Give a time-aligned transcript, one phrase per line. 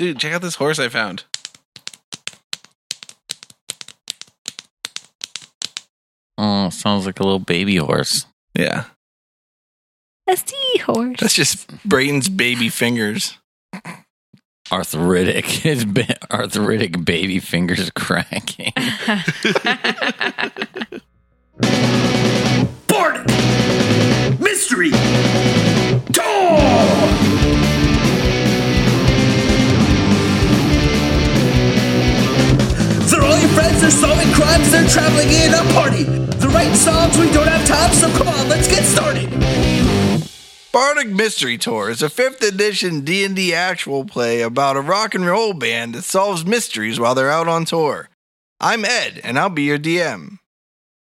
[0.00, 1.24] Dude, check out this horse I found.
[6.38, 8.24] Oh, sounds like a little baby horse.
[8.54, 8.84] Yeah.
[10.26, 11.20] A seahorse.
[11.20, 13.36] That's just Brayton's baby fingers.
[14.72, 15.44] Arthritic.
[15.44, 18.72] His ba- arthritic baby fingers cracking.
[22.86, 23.28] Bardic
[24.40, 24.92] Mystery
[33.54, 36.04] friends, they're solving crimes, they're traveling in a party.
[36.04, 39.28] They're writing songs, we don't have time, so come on, let's get started.
[40.72, 45.52] Bardic Mystery Tour is a 5th edition D&D actual play about a rock and roll
[45.52, 48.08] band that solves mysteries while they're out on tour.
[48.60, 50.38] I'm Ed, and I'll be your DM.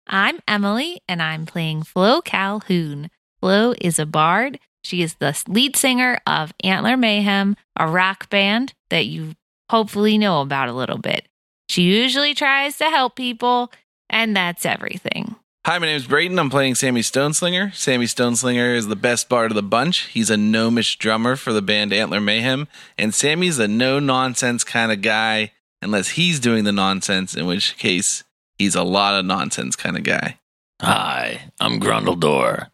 [0.07, 3.11] I'm Emily, and I'm playing Flo Calhoun.
[3.41, 4.59] Flo is a bard.
[4.85, 9.35] She is the lead singer of Antler Mayhem, a rock band that you
[9.71, 11.27] hopefully know about a little bit.
[11.73, 13.73] She usually tries to help people,
[14.11, 15.37] and that's everything.
[15.65, 16.39] Hi, my name is Brayton.
[16.39, 17.75] I'm playing Sammy Stoneslinger.
[17.75, 20.01] Sammy Stoneslinger is the best bard of the bunch.
[20.09, 24.93] He's a gnomish drummer for the band Antler Mayhem, and Sammy's a no nonsense kind
[24.93, 28.23] of guy, unless he's doing the nonsense, in which case
[28.59, 30.39] he's a lot of nonsense kind of guy.
[30.83, 32.69] Hi, I'm Grundledor,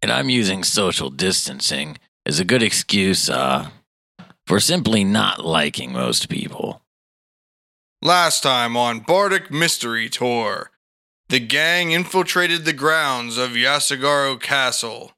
[0.00, 3.70] and I'm using social distancing as a good excuse uh,
[4.46, 6.81] for simply not liking most people.
[8.04, 10.72] Last time on Bardic Mystery Tour,
[11.28, 15.12] the gang infiltrated the grounds of Yasagaro Castle.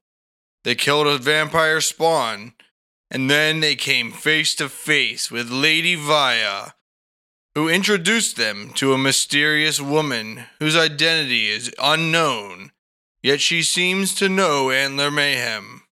[0.65, 2.53] They killed a vampire spawn,
[3.11, 6.73] and then they came face to face with Lady Vaya,
[7.55, 12.71] who introduced them to a mysterious woman whose identity is unknown,
[13.23, 15.85] yet she seems to know Antler Mayhem.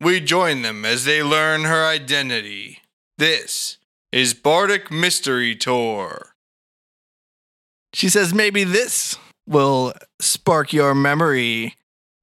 [0.00, 2.78] We join them as they learn her identity.
[3.18, 3.76] This
[4.12, 6.34] is Bardic Mystery Tour.
[7.98, 9.18] She says maybe this
[9.48, 11.74] will spark your memory.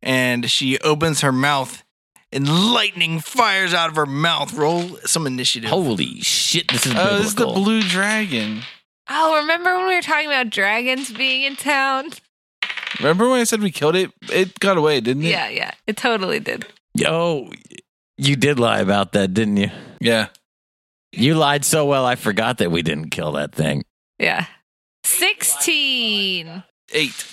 [0.01, 1.83] And she opens her mouth
[2.31, 4.53] and lightning fires out of her mouth.
[4.53, 5.69] Roll some initiative.
[5.69, 8.61] Holy shit, this is Oh, this is the blue dragon.
[9.09, 12.11] Oh, remember when we were talking about dragons being in town?
[12.99, 14.11] Remember when I said we killed it?
[14.31, 15.29] It got away, didn't it?
[15.29, 15.71] Yeah, yeah.
[15.87, 16.65] It totally did.
[16.93, 17.51] Yo,
[18.17, 19.71] you did lie about that, didn't you?
[19.99, 20.27] Yeah.
[21.11, 23.83] You lied so well, I forgot that we didn't kill that thing.
[24.19, 24.45] Yeah.
[25.05, 26.63] 16.
[26.93, 27.25] Eight.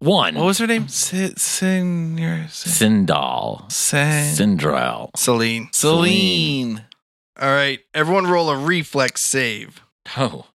[0.00, 0.34] One.
[0.34, 0.88] What was her name?
[0.88, 3.70] Sin, Sin, Sin, Sindal.
[3.70, 5.10] Sin, Sindrel.
[5.16, 5.68] Celine.
[5.72, 6.84] Celine.
[7.40, 7.80] All right.
[7.94, 9.80] Everyone roll a reflex save.
[10.16, 10.46] Oh.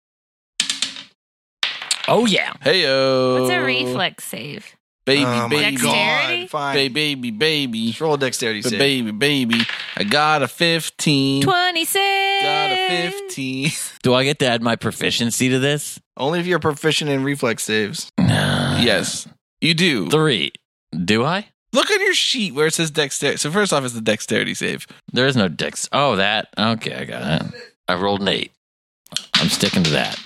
[2.08, 2.54] Oh, yeah.
[2.60, 4.74] Hey, What's a reflex save?
[5.06, 5.76] Baby, Oh my baby.
[5.76, 6.74] God, fine.
[6.74, 7.86] Baby, baby, baby.
[7.88, 8.78] Just roll a dexterity But save.
[8.78, 9.60] baby, baby.
[9.96, 11.42] I got a 15.
[11.42, 11.94] 26.
[12.42, 13.70] Got a 15.
[14.02, 16.00] Do I get to add my proficiency to this?
[16.16, 18.10] Only if you're proficient in reflex saves.
[18.18, 18.78] No.
[18.80, 19.28] Yes,
[19.60, 20.08] you do.
[20.08, 20.52] Three.
[21.04, 21.48] Do I?
[21.72, 23.38] Look on your sheet where it says dexterity.
[23.38, 24.86] So first off, it's the dexterity save.
[25.12, 25.88] There is no dex.
[25.92, 26.48] Oh, that.
[26.56, 27.52] Okay, I got it.
[27.88, 28.52] I rolled an eight.
[29.34, 30.18] I'm sticking to that.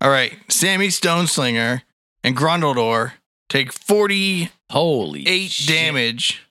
[0.00, 0.36] All right.
[0.48, 1.82] Sammy Stoneslinger
[2.24, 3.12] and Grundledor
[3.48, 5.68] take 48 Holy shit.
[5.68, 6.42] damage.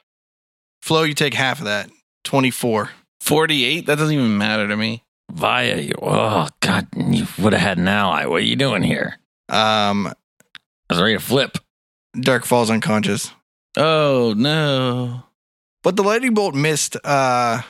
[0.81, 1.89] Flo, you take half of that.
[2.23, 2.89] 24.
[3.21, 3.85] 48?
[3.85, 5.03] That doesn't even matter to me.
[5.31, 8.25] Via, you, oh, God, you would have had an ally.
[8.25, 9.17] What are you doing here?
[9.49, 10.13] Um, I
[10.93, 11.57] was ready to flip.
[12.19, 13.31] Dark falls unconscious.
[13.75, 15.23] Oh, no.
[15.83, 17.61] But the lightning bolt missed uh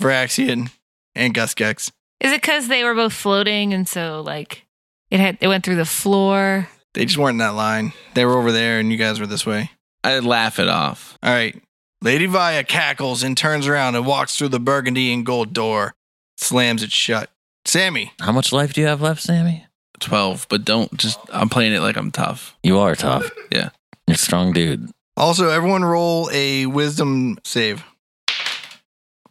[0.00, 0.70] Varaxian
[1.14, 1.90] and Gusgex.
[2.20, 4.66] Is it because they were both floating and so like
[5.10, 6.68] it had it went through the floor?
[6.94, 7.92] They just weren't in that line.
[8.14, 9.70] They were over there and you guys were this way.
[10.02, 11.16] I laugh it off.
[11.22, 11.60] All right.
[12.02, 15.94] Lady Via cackles and turns around and walks through the burgundy and gold door,
[16.38, 17.30] slams it shut.
[17.66, 19.66] Sammy, How much life do you have left, Sammy?
[20.00, 22.56] 12, but don't just, I'm playing it like I'm tough.
[22.62, 23.30] You are tough.
[23.52, 23.68] Yeah.
[24.06, 24.90] You're a strong dude.
[25.16, 27.84] also everyone roll a wisdom save.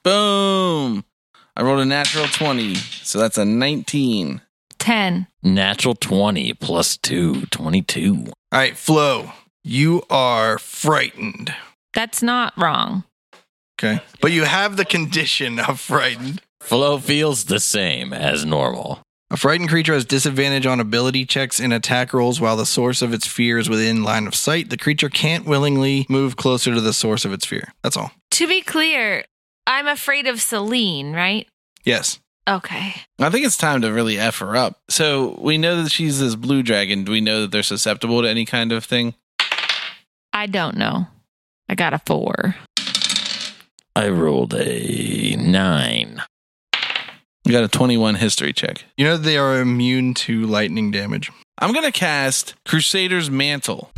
[0.03, 1.03] Boom.
[1.57, 2.75] I rolled a natural 20.
[2.75, 4.41] So that's a 19.
[4.77, 5.27] 10.
[5.41, 8.25] Natural 20 plus 2, 22.
[8.25, 9.31] All right, Flo,
[9.63, 11.53] you are frightened.
[11.93, 13.03] That's not wrong.
[13.79, 14.01] Okay.
[14.21, 16.41] But you have the condition of frightened.
[16.59, 19.01] Flo feels the same as normal.
[19.31, 23.13] A frightened creature has disadvantage on ability checks and attack rolls while the source of
[23.13, 24.69] its fear is within line of sight.
[24.69, 27.73] The creature can't willingly move closer to the source of its fear.
[27.83, 28.11] That's all.
[28.31, 29.23] To be clear,
[29.67, 31.47] I'm afraid of Celine, right?
[31.85, 32.19] Yes.
[32.47, 32.95] Okay.
[33.19, 34.79] I think it's time to really F her up.
[34.89, 37.03] So we know that she's this blue dragon.
[37.03, 39.13] Do we know that they're susceptible to any kind of thing?
[40.33, 41.07] I don't know.
[41.67, 42.55] I got a four.
[43.95, 46.21] I rolled a nine.
[47.45, 48.85] You got a 21 history check.
[48.97, 51.31] You know they are immune to lightning damage.
[51.57, 53.91] I'm going to cast Crusader's Mantle.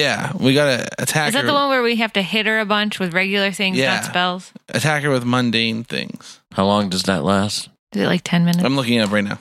[0.00, 1.46] Yeah, we got to attack Is that her.
[1.46, 3.96] the one where we have to hit her a bunch with regular things, Yeah.
[3.96, 4.52] not spells?
[4.68, 6.40] attack her with mundane things.
[6.52, 7.68] How long does that last?
[7.94, 8.64] Is it like 10 minutes?
[8.64, 9.38] I'm looking it up right now.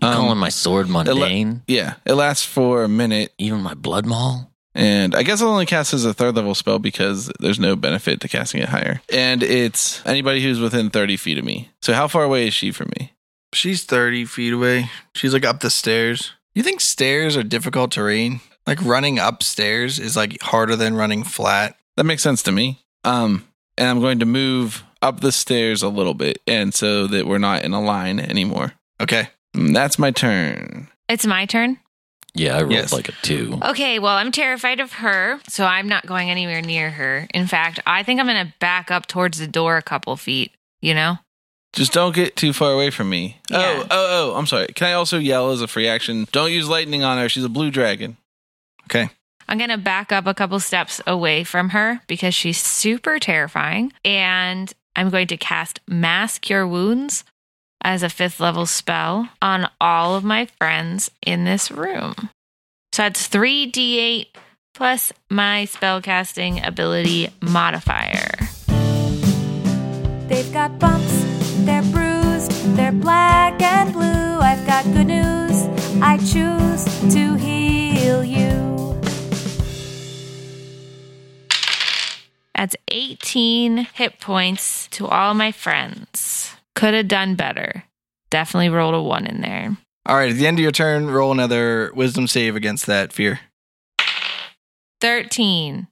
[0.00, 1.62] You Um, calling my sword mundane?
[1.66, 4.50] Yeah, it lasts for a minute, Even my blood maul?
[4.74, 8.20] and I guess I'll only cast as a third level spell because there's no benefit
[8.22, 9.02] to casting it higher.
[9.12, 11.68] And it's anybody who's within 30 feet of me.
[11.82, 13.12] So how far away is she from me?
[13.54, 14.90] She's 30 feet away.
[15.14, 16.32] She's like up the stairs.
[16.54, 18.40] You think stairs are difficult terrain?
[18.66, 21.76] Like running upstairs is like harder than running flat.
[21.96, 22.80] That makes sense to me.
[23.04, 27.26] Um, and I'm going to move up the stairs a little bit, and so that
[27.26, 28.72] we're not in a line anymore.
[29.00, 29.28] Okay.
[29.54, 30.88] And that's my turn.
[31.08, 31.78] It's my turn.
[32.34, 32.92] Yeah, I rolled Yes.
[32.92, 33.58] like a two.
[33.62, 37.26] Okay, well, I'm terrified of her, so I'm not going anywhere near her.
[37.34, 40.52] In fact, I think I'm going to back up towards the door a couple feet,
[40.80, 41.18] you know?
[41.74, 43.38] Just don't get too far away from me.
[43.50, 43.58] Yeah.
[43.58, 44.38] Oh, oh, oh!
[44.38, 44.68] I'm sorry.
[44.68, 46.26] Can I also yell as a free action?
[46.30, 47.28] Don't use lightning on her.
[47.30, 48.16] She's a blue dragon.
[48.94, 49.08] Okay.
[49.48, 53.92] I'm going to back up a couple steps away from her because she's super terrifying.
[54.04, 57.24] And I'm going to cast Mass Cure Wounds
[57.82, 62.14] as a fifth level spell on all of my friends in this room.
[62.92, 64.26] So that's 3d8
[64.74, 68.30] plus my spellcasting ability modifier.
[70.28, 71.24] They've got bumps,
[71.64, 74.02] they're bruised, they're black and blue.
[74.02, 75.66] I've got good news,
[76.02, 78.41] I choose to heal you.
[82.56, 86.54] That's 18 hit points to all my friends.
[86.74, 87.84] Could have done better.
[88.30, 89.76] Definitely rolled a one in there.
[90.06, 90.30] All right.
[90.30, 93.40] At the end of your turn, roll another wisdom save against that fear.
[95.00, 95.88] 13.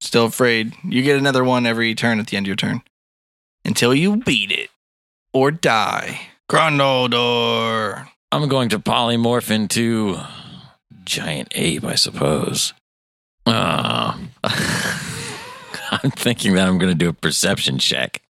[0.00, 0.74] Still afraid.
[0.82, 2.82] You get another one every turn at the end of your turn
[3.64, 4.70] until you beat it
[5.32, 6.20] or die.
[6.50, 8.08] Grundledor.
[8.32, 10.18] I'm going to polymorph into
[11.04, 12.72] giant ape, I suppose.
[13.44, 14.16] Uh,
[16.02, 18.22] I'm thinking that I'm going to do a perception check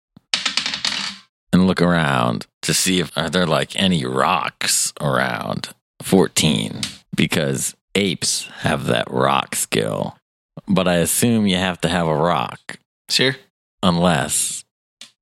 [1.52, 5.70] and look around to see if are there like any rocks around.
[6.02, 6.80] 14
[7.16, 10.16] because apes have that rock skill.
[10.68, 12.78] But I assume you have to have a rock
[13.10, 13.34] Sure.
[13.82, 14.64] unless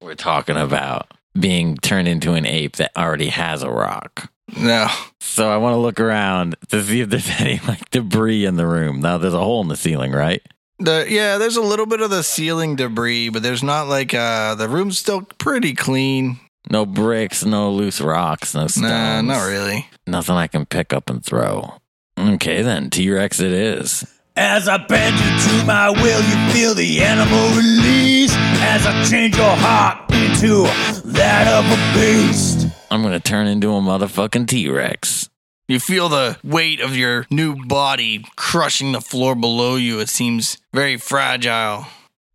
[0.03, 4.31] we're talking about being turned into an ape that already has a rock.
[4.59, 4.89] No.
[5.21, 8.67] So I want to look around to see if there's any like debris in the
[8.67, 9.01] room.
[9.01, 10.43] Now there's a hole in the ceiling, right?
[10.79, 14.55] The yeah, there's a little bit of the ceiling debris, but there's not like uh
[14.55, 16.39] the room's still pretty clean.
[16.71, 18.91] No bricks, no loose rocks, no stones.
[18.91, 19.87] Nah, not really.
[20.07, 21.75] Nothing I can pick up and throw.
[22.19, 24.05] Okay then, T Rex it is.
[24.37, 28.35] As I bend you to my will, you feel the animal release.
[28.37, 30.65] As I change your heart into
[31.13, 32.67] that of a beast.
[32.91, 35.31] I'm gonna turn into a motherfucking T Rex.
[35.69, 39.99] You feel the weight of your new body crushing the floor below you.
[39.99, 41.87] It seems very fragile,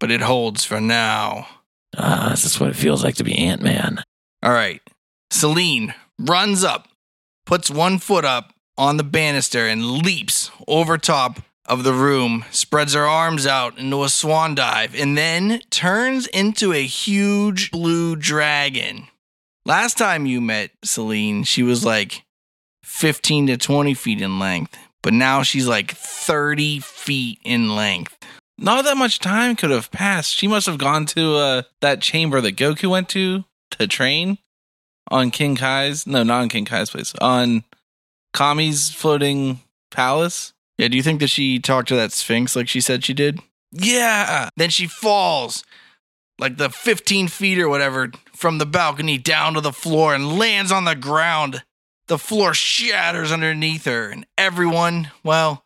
[0.01, 1.47] but it holds for now.
[1.97, 4.03] Ah, this is what it feels like to be Ant Man.
[4.43, 4.81] All right.
[5.29, 6.89] Celine runs up,
[7.45, 12.93] puts one foot up on the banister, and leaps over top of the room, spreads
[12.93, 19.07] her arms out into a swan dive, and then turns into a huge blue dragon.
[19.65, 22.23] Last time you met Celine, she was like
[22.91, 28.15] 15 to 20 feet in length, but now she's like 30 feet in length.
[28.59, 30.35] Not that much time could have passed.
[30.35, 34.37] She must have gone to uh, that chamber that Goku went to to train
[35.09, 36.05] on King Kai's.
[36.05, 37.15] No, not on King Kai's place.
[37.19, 37.63] On
[38.35, 40.53] Kami's floating palace.
[40.77, 43.39] Yeah, do you think that she talked to that Sphinx like she said she did?
[43.71, 44.49] Yeah.
[44.57, 45.63] Then she falls
[46.37, 50.71] like the 15 feet or whatever from the balcony down to the floor and lands
[50.71, 51.63] on the ground.
[52.11, 55.63] The floor shatters underneath her, and everyone, well,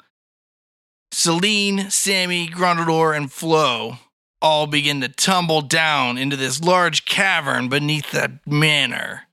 [1.11, 3.97] Celine, Sammy, Grundledor, and Flo
[4.43, 9.23] all begin to tumble down into this large cavern beneath the manor.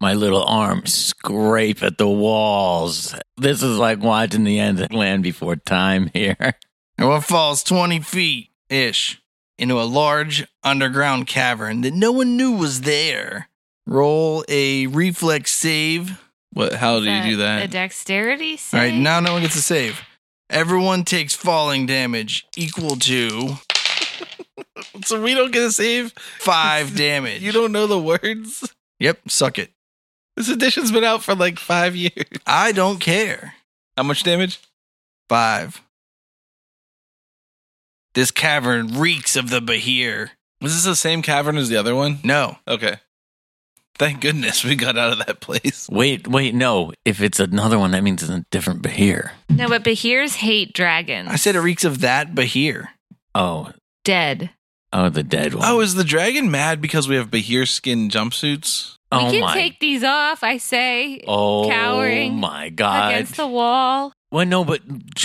[0.00, 3.14] my little arms scrape at the walls.
[3.36, 6.34] This is like watching the end of Land Before Time here.
[6.40, 6.54] And
[6.98, 9.22] Everyone falls 20 feet ish
[9.56, 13.48] into a large underground cavern that no one knew was there.
[13.86, 16.18] Roll a reflex save.
[16.52, 16.72] What?
[16.74, 17.58] How do you do that?
[17.58, 17.70] A that?
[17.70, 18.78] dexterity save.
[18.80, 20.00] All right, now no one gets a save.
[20.48, 23.54] Everyone takes falling damage equal to
[25.04, 26.12] So we don't get a save.
[26.38, 27.40] five damage.
[27.42, 28.72] You don't know the words.
[28.98, 29.70] Yep, suck it.
[30.36, 32.26] This edition's been out for like five years.
[32.46, 33.54] I don't care.
[33.96, 34.58] How much damage?
[35.28, 35.80] Five.
[38.14, 40.30] This cavern reeks of the Behir.
[40.60, 42.18] Was this the same cavern as the other one?
[42.24, 42.96] No, Okay.
[44.00, 45.86] Thank goodness we got out of that place.
[45.92, 46.90] Wait, wait, no.
[47.04, 49.32] If it's another one, that means it's a different Behir.
[49.50, 51.28] No, but Behirs hate dragons.
[51.28, 52.86] I said it reeks of that Behir.
[53.34, 54.52] Oh, dead.
[54.94, 55.64] oh, the dead one.
[55.66, 58.96] Oh, is the dragon mad because we have Behir skin jumpsuits?
[59.12, 59.52] oh we can my.
[59.52, 63.12] take these off, I say, oh cowering my god.
[63.12, 64.14] against the wall.
[64.32, 64.80] Well, no, but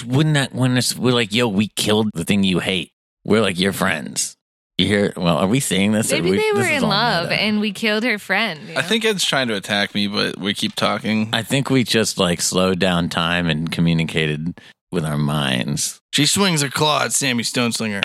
[0.05, 2.91] wouldn't that when it's, we're like, yo, we killed the thing you hate.
[3.24, 4.36] We're like your friends.
[4.77, 5.13] You hear?
[5.15, 6.12] Well, are we saying this?
[6.12, 7.41] Maybe we- they were in love meta.
[7.41, 8.60] and we killed her friend.
[8.67, 11.29] you I think Ed's trying to attack me, but we keep talking.
[11.32, 14.60] I think we just like slowed down time and communicated
[14.91, 16.01] with our minds.
[16.12, 18.03] She swings a claw at Sammy Stoneslinger.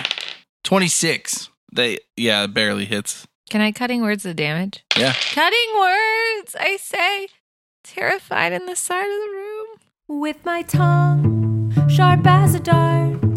[0.63, 1.49] 26.
[1.73, 3.25] They, yeah, barely hits.
[3.49, 4.83] Can I cutting words the damage?
[4.97, 5.13] Yeah.
[5.33, 7.27] Cutting words, I say.
[7.83, 10.21] Terrified in the side of the room.
[10.21, 13.30] With my tongue sharp as a dart,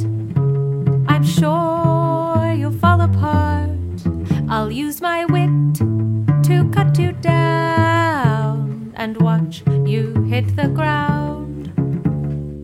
[6.75, 11.71] cut you down and watch you hit the ground.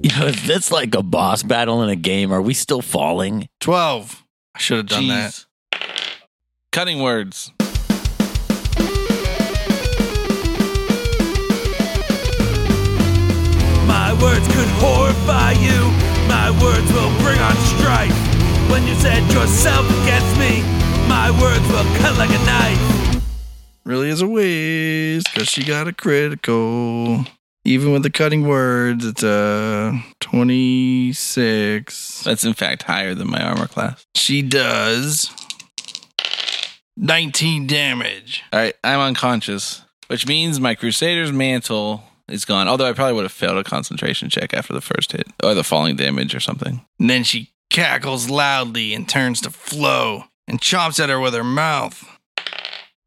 [0.02, 3.48] You know, if that's like a boss battle in a game, are we still falling?
[3.60, 4.24] 12.
[4.54, 5.44] I should have done that.
[6.72, 7.52] Cutting words.
[13.86, 15.78] My words could horrify you.
[16.26, 18.16] My words will bring on strife.
[18.70, 20.62] When you set yourself against me,
[21.08, 22.89] my words will cut like a knife.
[23.84, 27.24] Really is a waste because she got a critical.
[27.64, 32.22] Even with the cutting words, it's a 26.
[32.22, 34.04] That's in fact higher than my armor class.
[34.14, 35.30] She does
[36.96, 38.42] 19 damage.
[38.52, 42.68] All right, I'm unconscious, which means my Crusader's mantle is gone.
[42.68, 45.64] Although I probably would have failed a concentration check after the first hit or the
[45.64, 46.84] falling damage or something.
[46.98, 51.44] And then she cackles loudly and turns to Flo and chomps at her with her
[51.44, 52.04] mouth.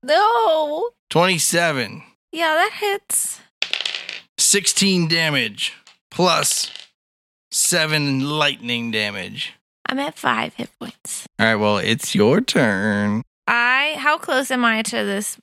[0.03, 0.89] No.
[1.09, 2.03] 27.
[2.31, 3.39] Yeah, that hits.
[4.37, 5.73] 16 damage
[6.11, 6.71] plus
[7.51, 9.53] 7 lightning damage.
[9.87, 11.25] I'm at five hit points.
[11.39, 13.21] All right, well, it's your turn.
[13.47, 15.37] I, how close am I to this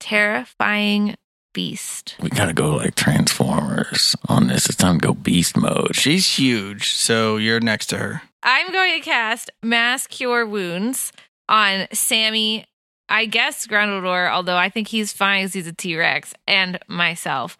[0.00, 1.16] terrifying
[1.52, 2.16] beast?
[2.20, 4.66] We gotta go like Transformers on this.
[4.66, 5.96] It's time to go beast mode.
[5.96, 8.22] She's huge, so you're next to her.
[8.42, 11.10] I'm going to cast Mass Cure Wounds
[11.48, 12.66] on Sammy,
[13.08, 17.56] I guess Grundledor, although I think he's fine because he's a T Rex, and myself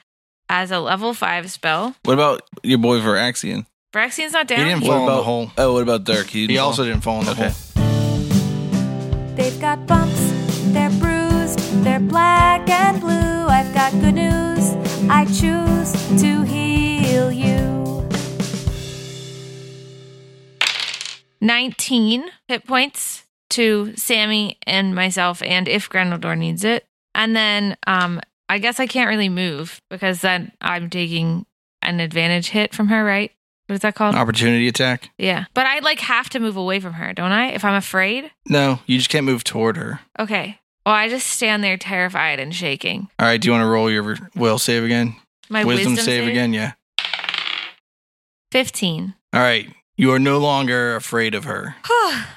[0.49, 1.95] as a level five spell.
[2.05, 3.67] What about your boy Veraxian?
[3.93, 4.59] Braxian's not down.
[4.59, 4.81] He down.
[4.81, 5.51] didn't What fall in the hole.
[5.57, 6.27] Oh, what about Dirk?
[6.27, 6.93] He didn't also fall?
[6.93, 7.49] didn't fall in the Okay.
[7.49, 9.35] hole.
[9.37, 10.33] They've got bumps,
[10.73, 13.13] they're bruised, they're black and blue.
[13.13, 14.71] I've got good news,
[15.11, 18.07] I choose to heal you.
[21.41, 23.25] 19 hit points
[23.57, 26.87] to Sammy and myself, and if Grundledor needs it.
[27.15, 31.47] And then um, I guess I can't really move because then I'm taking
[31.83, 33.33] an advantage hit from her, right?
[33.67, 34.15] What is that called?
[34.15, 35.11] Opportunity attack?
[35.19, 35.47] Yeah.
[35.55, 37.49] But I like have to move away from her, don't I?
[37.49, 38.31] If I'm afraid?
[38.49, 40.01] No, you just can't move toward her.
[40.19, 40.61] Okay.
[40.85, 43.09] Well, I just stand there terrified and shaking.
[43.19, 45.17] All right, do you want to roll your will save again?
[45.49, 46.53] My wisdom, wisdom, save, again?
[46.53, 46.73] Yeah.
[48.53, 49.15] 15.
[49.33, 51.75] All right, you are no longer afraid of her.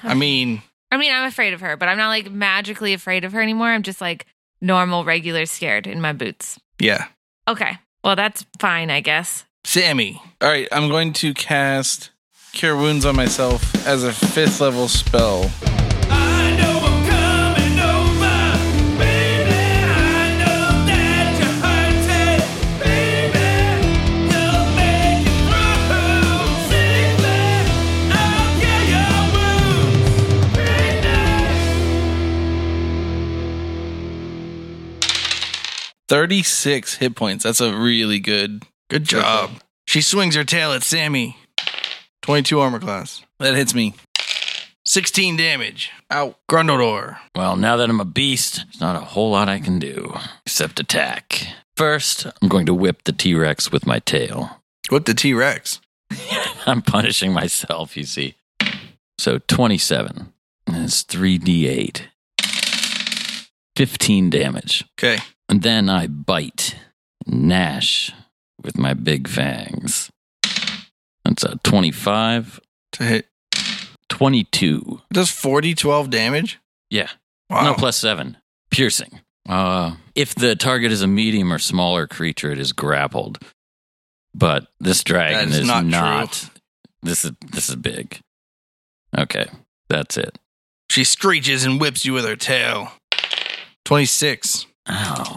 [0.02, 3.32] I mean, I mean, I'm afraid of her, but I'm not like magically afraid of
[3.32, 3.68] her anymore.
[3.68, 4.26] I'm just like
[4.60, 6.58] normal, regular scared in my boots.
[6.78, 7.06] yeah.
[7.48, 7.78] Okay.
[8.04, 9.44] Well, that's fine, I guess.
[9.64, 12.10] Sammy, All right, I'm going to cast
[12.52, 15.50] Cure Wounds on myself as a fifth level spell.
[36.10, 37.44] 36 hit points.
[37.44, 38.64] That's a really good.
[38.88, 39.50] good job.
[39.86, 41.36] She swings her tail at Sammy.
[42.22, 43.22] 22 armor class.
[43.38, 43.94] That hits me.
[44.84, 45.92] 16 damage.
[46.12, 46.34] Ow.
[46.50, 47.18] Grundledor.
[47.36, 50.12] Well, now that I'm a beast, there's not a whole lot I can do
[50.44, 51.46] except attack.
[51.76, 54.62] First, I'm going to whip the T Rex with my tail.
[54.90, 55.80] Whip the T Rex?
[56.66, 58.34] I'm punishing myself, you see.
[59.16, 60.32] So 27.
[60.66, 62.02] And it's 3d8.
[63.76, 64.84] 15 damage.
[64.98, 65.22] Okay.
[65.50, 66.76] And then I bite,
[67.26, 68.12] gnash
[68.62, 70.08] with my big fangs.
[71.24, 72.60] That's a 25,
[72.92, 73.26] To hit.
[74.08, 75.02] 22.
[75.12, 76.60] Does 40 12 damage?
[76.88, 77.08] Yeah.
[77.48, 77.64] Wow.
[77.64, 78.36] No, plus seven.
[78.70, 79.20] Piercing.
[79.48, 83.42] Uh, if the target is a medium or smaller creature, it is grappled.
[84.32, 86.48] But this dragon is is not not.
[87.02, 88.20] This is this is big.
[89.18, 89.46] Okay,
[89.88, 90.38] that's it.
[90.88, 92.92] She screeches and whips you with her tail.
[93.84, 94.66] 26.
[94.90, 95.34] Ow.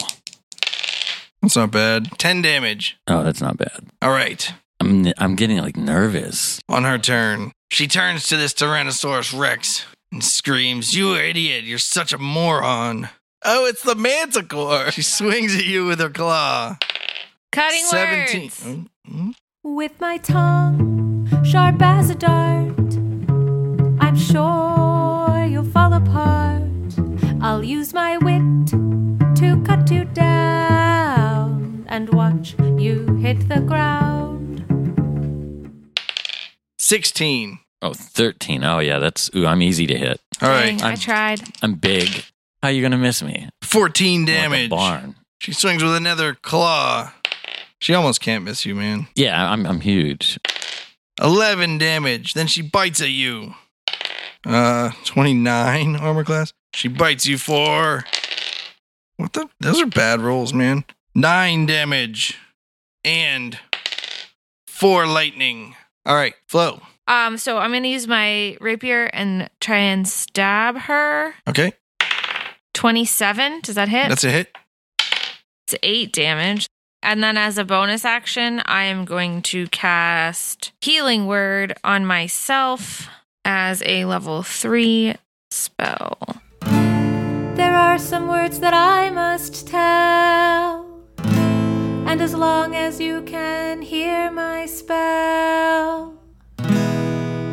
[1.41, 2.17] That's not bad.
[2.17, 2.97] 10 damage.
[3.07, 3.87] Oh, that's not bad.
[4.01, 4.53] All right.
[4.79, 6.59] I'm I'm getting like nervous.
[6.67, 12.13] On her turn, she turns to this Tyrannosaurus Rex and screams, You idiot, you're such
[12.13, 13.09] a moron.
[13.45, 14.91] Oh, it's the manticore.
[14.91, 16.77] She swings at you with her claw.
[17.51, 18.41] Cutting 17.
[18.41, 18.59] words.
[18.63, 19.33] Mm, mm.
[19.63, 22.95] With my tongue sharp as a dart,
[24.01, 24.72] I'm sure you'll fall apart.
[27.43, 28.67] I'll use my wit
[29.37, 34.63] to cut you down and watch you hit the ground.
[36.79, 37.59] 16.
[37.81, 38.63] Oh, 13.
[38.63, 40.21] Oh yeah, that's ooh, I'm easy to hit.
[40.41, 40.67] All right.
[40.77, 41.41] Dang, I I'm- tried.
[41.61, 42.07] I'm big.
[42.61, 43.49] How are you gonna miss me?
[43.61, 44.69] 14 I'm like a damage.
[44.69, 45.15] barn.
[45.41, 47.11] She swings with another claw.
[47.79, 49.07] She almost can't miss you, man.
[49.15, 50.39] Yeah, I'm I'm huge.
[51.21, 52.33] 11 damage.
[52.35, 53.53] Then she bites at you.
[54.45, 56.53] Uh, 29 armor class.
[56.73, 58.03] She bites you for.
[59.17, 59.47] What the?
[59.59, 60.85] Those are bad rolls, man.
[61.15, 62.37] 9 damage.
[63.05, 63.59] And
[64.67, 65.75] 4 lightning.
[66.05, 66.81] All right, Flo.
[67.07, 71.35] Um, so I'm gonna use my rapier and try and stab her.
[71.47, 71.73] Okay,
[72.73, 73.61] 27.
[73.61, 74.09] Does that hit?
[74.09, 74.55] that's a hit.
[75.67, 76.67] It's eight damage.
[77.01, 83.09] And then as a bonus action, I am going to cast Healing Word on myself
[83.43, 85.15] as a level three
[85.51, 86.41] spell.
[87.93, 91.03] Are some words that I must tell.
[91.19, 96.19] And as long as you can hear my spell,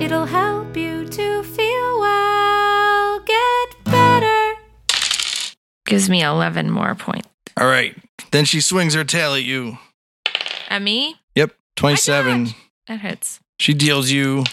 [0.00, 4.54] it'll help you to feel well, get better.
[5.84, 7.28] Gives me 11 more points.
[7.58, 7.94] All right.
[8.30, 9.76] Then she swings her tail at you.
[10.70, 11.16] At me?
[11.34, 12.54] Yep, 27.
[12.86, 13.40] That hits.
[13.58, 14.44] She deals you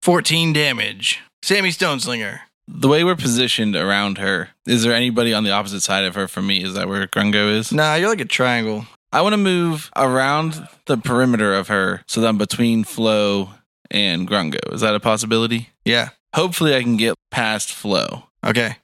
[0.00, 1.20] 14 damage.
[1.42, 2.40] Sammy Stoneslinger.
[2.66, 6.26] The way we're positioned around her, is there anybody on the opposite side of her
[6.28, 6.64] from me?
[6.64, 7.72] Is that where Grungo is?
[7.72, 8.86] Nah, you're like a triangle.
[9.12, 13.50] I want to move around the perimeter of her so that I'm between Flo
[13.90, 14.72] and Grungo.
[14.72, 15.70] Is that a possibility?
[15.84, 16.10] Yeah.
[16.34, 18.24] Hopefully, I can get past Flo.
[18.44, 18.76] Okay.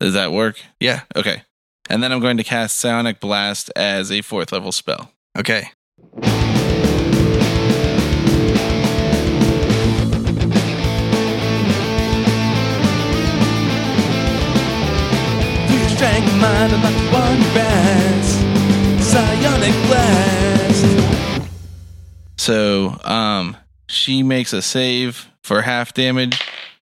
[0.00, 0.60] Does that work?
[0.80, 1.02] Yeah.
[1.14, 1.42] Okay.
[1.88, 5.12] And then I'm going to cast Psionic Blast as a fourth level spell.
[5.38, 5.70] Okay.
[15.96, 18.38] Strength of mind and not one best.
[19.02, 21.48] Psionic blast.
[22.36, 23.56] So, um,
[23.88, 26.38] she makes a save for half damage,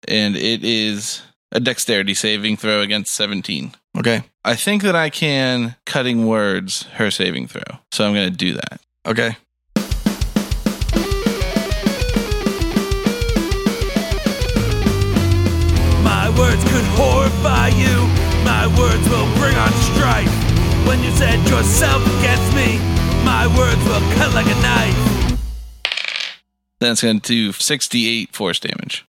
[0.09, 3.75] and it is a dexterity saving throw against 17.
[3.99, 4.23] Okay.
[4.43, 7.63] I think that I can cutting words her saving throw.
[7.93, 8.81] So I'm going to do that.
[9.07, 9.37] Okay.
[16.03, 18.24] My words could horrify you.
[18.45, 20.29] My words will bring on strife.
[20.87, 22.79] When you set yourself against me,
[23.25, 25.39] my words will cut like a knife.
[26.81, 29.07] Then it's going to do 68 force damage.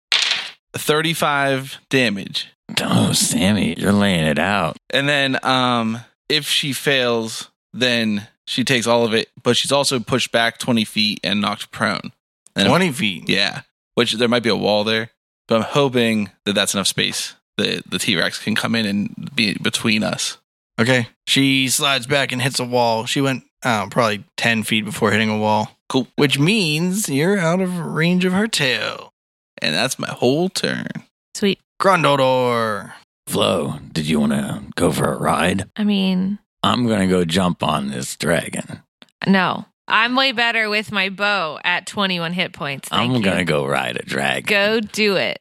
[0.74, 2.50] 35 damage.
[2.82, 4.78] Oh, Sammy, you're laying it out.
[4.92, 10.00] And then um if she fails, then she takes all of it, but she's also
[10.00, 12.12] pushed back 20 feet and knocked prone.
[12.56, 13.30] And 20 feet.
[13.30, 13.62] Yeah,
[13.96, 15.10] which there might be a wall there,
[15.48, 19.32] but I'm hoping that that's enough space that the T Rex can come in and
[19.36, 20.38] be between us.
[20.80, 21.08] Okay.
[21.28, 23.06] She slides back and hits a wall.
[23.06, 25.70] She went uh, probably 10 feet before hitting a wall.
[25.88, 26.08] Cool.
[26.16, 29.14] Which means you're out of range of her tail.
[29.62, 30.88] And that's my whole turn.
[31.36, 31.60] Sweet.
[31.82, 32.94] Grundledor.
[33.28, 35.70] Flo, did you want to go for a ride?
[35.78, 38.82] I mean, I'm gonna go jump on this dragon.
[39.28, 39.66] no.
[39.86, 42.88] I'm way better with my bow at 21 hit points.
[42.88, 43.22] Thank I'm you.
[43.22, 44.46] gonna go ride a dragon.
[44.50, 45.40] Go do it.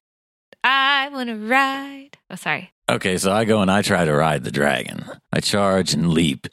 [0.65, 2.19] I want to ride.
[2.31, 2.71] Oh, sorry.
[2.89, 5.05] Okay, so I go and I try to ride the dragon.
[5.33, 6.47] I charge and leap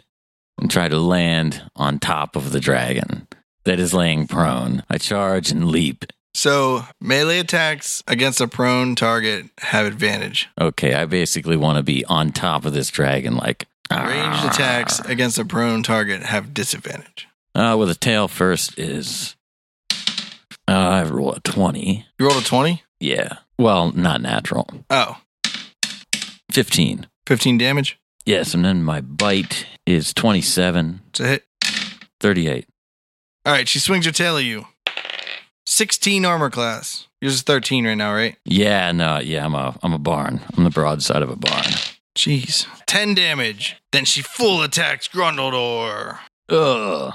[0.60, 3.28] and try to land on top of the dragon
[3.66, 4.84] that is laying prone.
[4.90, 10.48] I charge and leap So melee attacks against a prone target have advantage.
[10.60, 15.40] Okay, I basically want to be on top of this dragon, like Ranged attacks against
[15.40, 17.28] a prone target have disadvantage.
[17.56, 19.36] Uh, with a tail first is.
[20.68, 22.06] Uh, I roll a 20.
[22.20, 22.84] You rolled a 20?
[23.00, 23.38] Yeah.
[23.60, 24.70] Well, not natural.
[24.90, 25.18] Oh,
[26.50, 27.08] 15.
[27.28, 28.00] 15 damage.
[28.26, 31.44] Yes, and then my bite is 27, It's a hit.
[32.22, 32.66] 38.
[33.46, 34.66] All right, she swings her tail at you.
[35.66, 37.08] 16 armor class.
[37.22, 38.38] Yours is 13 right now, right?
[38.46, 40.40] Yeah, no, yeah, I'm a I'm a barn.
[40.58, 41.66] I'm the broadside of a barn.
[42.18, 42.66] Jeez.
[42.88, 43.76] 10 damage.
[43.92, 46.20] Then she full attacks Grundledor.
[46.50, 47.14] Ugh.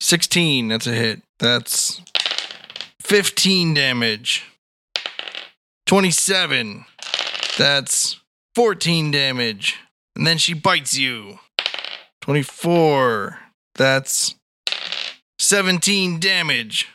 [0.00, 0.68] 16.
[0.68, 1.22] That's a hit.
[1.38, 2.00] That's
[3.00, 4.49] 15 damage.
[5.90, 6.84] 27.
[7.58, 8.20] That's
[8.54, 9.80] 14 damage.
[10.14, 11.40] And then she bites you.
[12.20, 13.40] 24.
[13.74, 14.36] That's
[15.40, 16.86] 17 damage.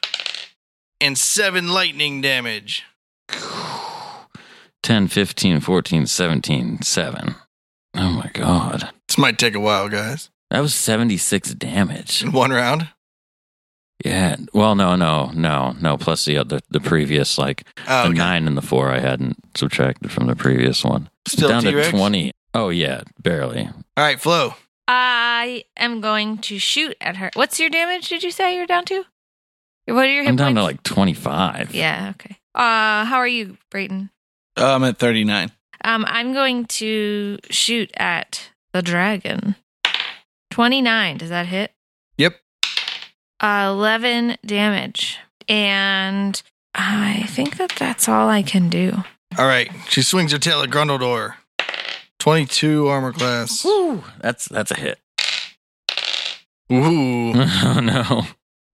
[1.01, 2.86] And 7 lightning damage.
[4.81, 7.36] 10, 15, 14, 17, 7.
[7.95, 8.91] Oh my god.
[9.10, 10.29] This might take a while, guys.
[10.51, 12.23] That was 76 damage.
[12.23, 12.88] In one round?
[14.03, 14.36] Yeah.
[14.53, 15.97] Well, no, no, no, no.
[15.97, 18.17] Plus the other, the previous, like Oh, the okay.
[18.17, 21.10] nine and the four I hadn't subtracted from the previous one.
[21.27, 21.88] Still Down T-Rex?
[21.91, 22.31] to 20.
[22.53, 23.67] Oh, yeah, barely.
[23.67, 24.55] All right, Flo.
[24.88, 27.31] I am going to shoot at her.
[27.34, 28.10] What's your damage?
[28.10, 29.05] Did you say you're down to?
[29.88, 30.60] What are your hit I'm down points?
[30.60, 31.73] to like 25.
[31.73, 32.12] Yeah.
[32.15, 32.38] Okay.
[32.53, 34.10] Uh, how are you, Brayton?
[34.58, 35.51] Uh, I'm at 39.
[35.84, 39.55] Um, I'm going to shoot at the dragon.
[40.51, 41.17] Twenty-nine.
[41.17, 41.71] Does that hit?
[42.17, 42.36] Yep.
[43.39, 46.41] Uh, Eleven damage, and
[46.74, 49.04] I think that that's all I can do.
[49.38, 49.69] All right.
[49.89, 51.36] She swings her tail at Grundledor.
[52.19, 53.63] 22 armor class.
[53.63, 55.00] Woo, that's that's a hit.
[56.71, 57.34] Ooh.
[57.36, 58.24] oh no.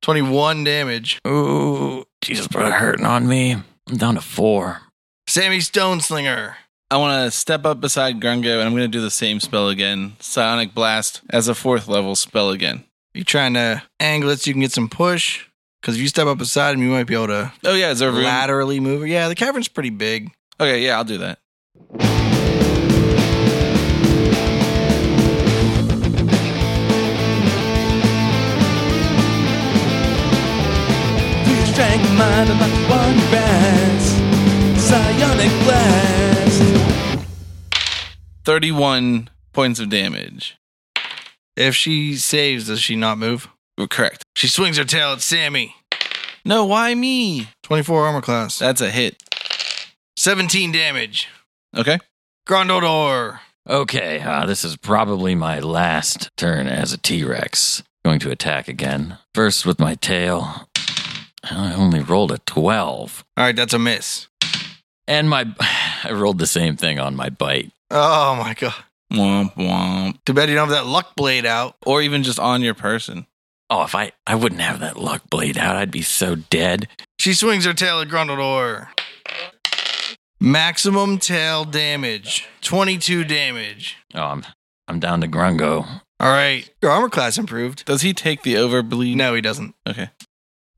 [0.01, 1.19] 21 damage.
[1.27, 3.51] Ooh, Jesus, but it hurting on me.
[3.87, 4.81] I'm down to four.
[5.27, 6.55] Sammy Stoneslinger.
[6.89, 9.69] I want to step up beside Grungo and I'm going to do the same spell
[9.69, 10.13] again.
[10.19, 12.83] Psionic Blast as a fourth level spell again.
[13.13, 15.45] You trying to angle it so you can get some push?
[15.81, 17.99] Because if you step up beside him, you might be able to Oh, yeah, is
[17.99, 18.23] there room?
[18.23, 19.07] laterally move.
[19.07, 20.31] Yeah, the cavern's pretty big.
[20.59, 21.39] Okay, yeah, I'll do that.
[31.45, 34.07] Do your strength of mind about the one you rise.
[34.81, 36.61] Psionic blast.
[38.45, 40.57] 31 points of damage.
[41.61, 43.47] If she saves, does she not move?
[43.77, 44.23] We're correct.
[44.35, 45.75] She swings her tail at Sammy.
[46.43, 47.49] No, why me?
[47.61, 48.57] 24 armor class.
[48.57, 49.21] That's a hit.
[50.17, 51.27] 17 damage.
[51.77, 51.99] Okay.
[52.47, 53.41] Grundledor.
[53.69, 57.83] Okay, uh, this is probably my last turn as a T Rex.
[58.03, 59.19] Going to attack again.
[59.35, 60.67] First with my tail.
[61.43, 63.23] I only rolled a 12.
[63.37, 64.27] All right, that's a miss.
[65.07, 65.45] And my.
[66.03, 67.71] I rolled the same thing on my bite.
[67.91, 68.73] Oh my god.
[69.11, 70.17] Womp womp.
[70.25, 71.75] Too bad you don't have that luck blade out.
[71.85, 73.27] Or even just on your person.
[73.69, 74.11] Oh, if I.
[74.25, 76.87] I wouldn't have that luck blade out, I'd be so dead.
[77.19, 78.87] She swings her tail at Grundledor.
[80.39, 82.47] Maximum tail damage.
[82.61, 83.97] 22 damage.
[84.13, 84.45] Oh, I'm.
[84.87, 86.01] I'm down to Grungo.
[86.19, 86.69] All right.
[86.81, 87.85] Your armor class improved.
[87.85, 89.15] Does he take the overbleed?
[89.15, 89.73] No, he doesn't.
[89.87, 90.09] Okay.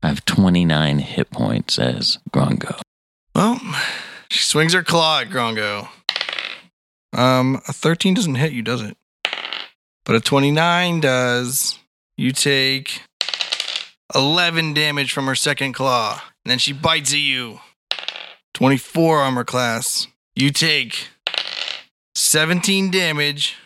[0.02, 2.80] I have 29 hit points as Grungo.
[3.34, 3.60] Well,
[4.30, 5.88] she swings her claw at Grongo.
[7.14, 8.96] Um, a 13 doesn't hit you, does it?
[10.04, 11.78] But a 29 does.
[12.16, 13.02] You take
[14.14, 16.20] 11 damage from her second claw.
[16.44, 17.60] And then she bites at you.
[18.54, 20.06] 24 armor class.
[20.36, 21.08] You take
[22.14, 23.56] 17 damage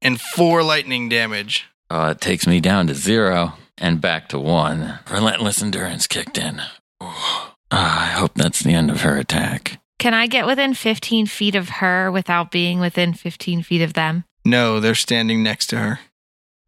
[0.00, 1.66] and 4 lightning damage.
[1.90, 4.98] Uh, it takes me down to zero and back to one.
[5.10, 6.60] Relentless endurance kicked in.
[7.00, 9.80] Ah, I hope that's the end of her attack.
[9.98, 14.24] Can I get within 15 feet of her without being within 15 feet of them?
[14.44, 16.00] No, they're standing next to her.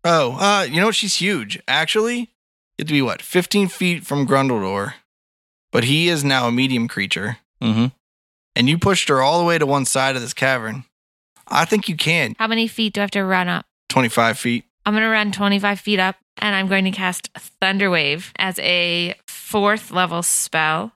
[0.04, 0.96] Oh, uh, you know what?
[0.96, 1.60] She's huge.
[1.68, 2.26] Actually, you
[2.80, 4.94] have to be what, 15 feet from Grundledor.
[5.70, 7.38] But he is now a medium creature.
[7.62, 7.86] Mm-hmm.
[8.56, 10.84] And you pushed her all the way to one side of this cavern.
[11.46, 12.34] I think you can.
[12.38, 13.66] How many feet do I have to run up?
[13.90, 14.64] 25 feet.
[14.84, 19.14] I'm going to run 25 feet up and I'm going to cast Thunderwave as a
[19.28, 20.92] fourth level spell.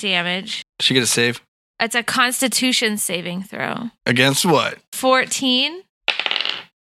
[0.00, 0.62] 38 damage.
[0.80, 1.40] She get a save
[1.80, 3.90] It's a constitution saving throw.
[4.06, 4.78] against what?
[4.92, 5.82] 14.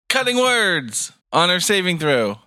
[0.08, 2.38] Cutting words on her saving throw.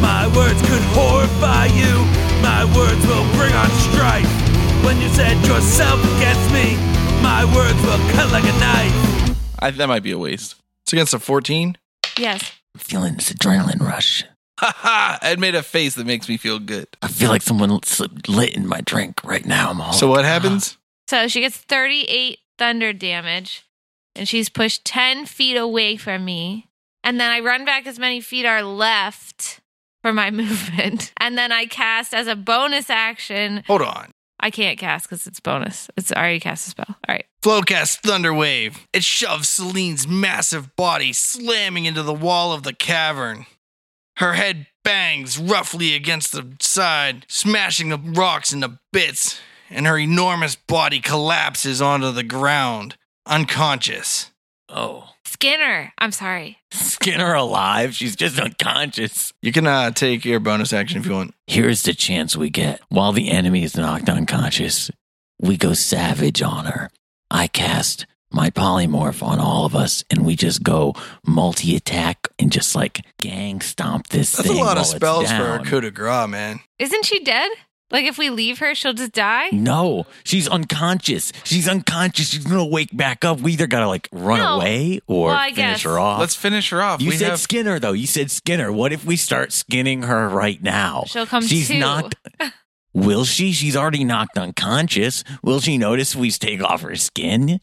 [0.00, 1.94] My words could horrify you.
[2.42, 4.28] My words will bring on strife.
[4.84, 6.76] When you set yourself against me,
[7.22, 9.36] my words will cut like a knife.
[9.58, 10.54] I, that might be a waste.
[10.82, 11.76] It's against a 14.
[12.16, 12.52] Yes.
[12.78, 14.22] I'm feeling this adrenaline rush.
[14.60, 15.18] Ha ha!
[15.20, 16.86] Ed made a face that makes me feel good.
[17.02, 19.70] I feel like someone slipped lit in my drink right now.
[19.70, 20.76] I'm all So what happens?
[20.76, 20.82] Ah.
[21.08, 23.64] So she gets 38 thunder damage,
[24.14, 26.68] and she's pushed 10 feet away from me.
[27.02, 29.60] And then I run back as many feet are left
[30.02, 31.12] for my movement.
[31.16, 33.64] And then I cast as a bonus action.
[33.66, 34.12] Hold on.
[34.40, 35.88] I can't cast because it's bonus.
[35.96, 36.86] It's I already cast a spell.
[36.88, 37.26] All right.
[37.42, 38.86] Flo cast Thunder Wave.
[38.92, 43.46] It shoves Celine's massive body slamming into the wall of the cavern.
[44.16, 50.56] Her head bangs roughly against the side, smashing the rocks into bits, and her enormous
[50.56, 52.96] body collapses onto the ground,
[53.26, 54.30] unconscious.
[54.68, 55.92] Oh, Skinner.
[55.98, 56.58] I'm sorry.
[56.72, 57.94] Skinner alive?
[57.94, 59.32] She's just unconscious.
[59.42, 61.34] You can uh, take your bonus action if you want.
[61.46, 62.80] Here's the chance we get.
[62.88, 64.90] While the enemy is knocked unconscious,
[65.38, 66.90] we go savage on her.
[67.30, 70.94] I cast my polymorph on all of us, and we just go
[71.26, 74.46] multi attack and just like gang stomp this thing.
[74.46, 75.64] That's a lot while of it's spells for a down.
[75.66, 76.60] coup de grace, man.
[76.78, 77.50] Isn't she dead?
[77.90, 79.48] Like if we leave her, she'll just die?
[79.52, 81.32] No, she's unconscious.
[81.44, 82.28] She's unconscious.
[82.28, 83.40] She's gonna wake back up.
[83.40, 84.56] We either gotta like run No.
[84.56, 85.82] away or Well, I finish guess.
[85.84, 86.20] her off.
[86.20, 87.00] Let's finish her off.
[87.00, 87.92] you we said have Skinner though.
[87.92, 88.70] You said Skinner.
[88.70, 91.04] What if we start skinning her right now?
[91.06, 91.78] She'll come She's to.
[91.78, 92.16] knocked.
[92.94, 93.52] Will she?
[93.52, 95.24] She's already knocked unconscious.
[95.42, 97.60] Will she notice we take off her skin?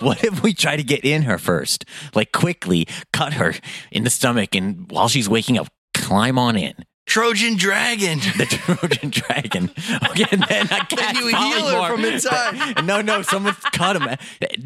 [0.00, 1.84] What if we try to get in her first?
[2.14, 3.54] Like quickly cut her
[3.92, 6.74] in the stomach and while she's waking up, climb on in.
[7.08, 8.18] Trojan Dragon.
[8.36, 9.70] The Trojan Dragon.
[10.10, 11.90] Okay, and then I cast you heal her polymorph.
[11.90, 12.84] from inside.
[12.84, 14.16] No, no, someone cut him.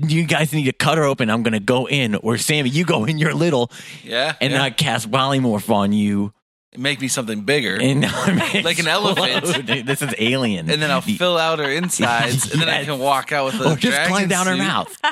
[0.09, 1.31] You guys need to cut her open.
[1.31, 3.70] I'm gonna go in, or Sammy, you go in your little,
[4.05, 4.62] yeah, and yeah.
[4.62, 6.33] I cast polymorph on you,
[6.76, 8.02] make me something bigger, and
[8.64, 9.44] Like an elephant.
[9.44, 9.87] explode.
[9.87, 10.70] This is alien.
[10.70, 12.87] and then I'll fill out her insides, and then I Yes.
[12.87, 14.58] can walk out with a or just dragon climb down her suit.
[14.58, 14.98] mouth.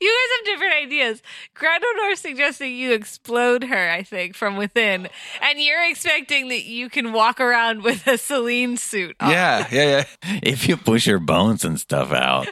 [0.00, 1.22] you guys have different ideas.
[1.54, 5.08] Granodor suggesting you explode her, I think, from within.
[5.42, 9.30] And you're expecting that you can walk around with a Celine suit on.
[9.30, 12.48] Yeah, yeah, yeah, If you push her bones and stuff out,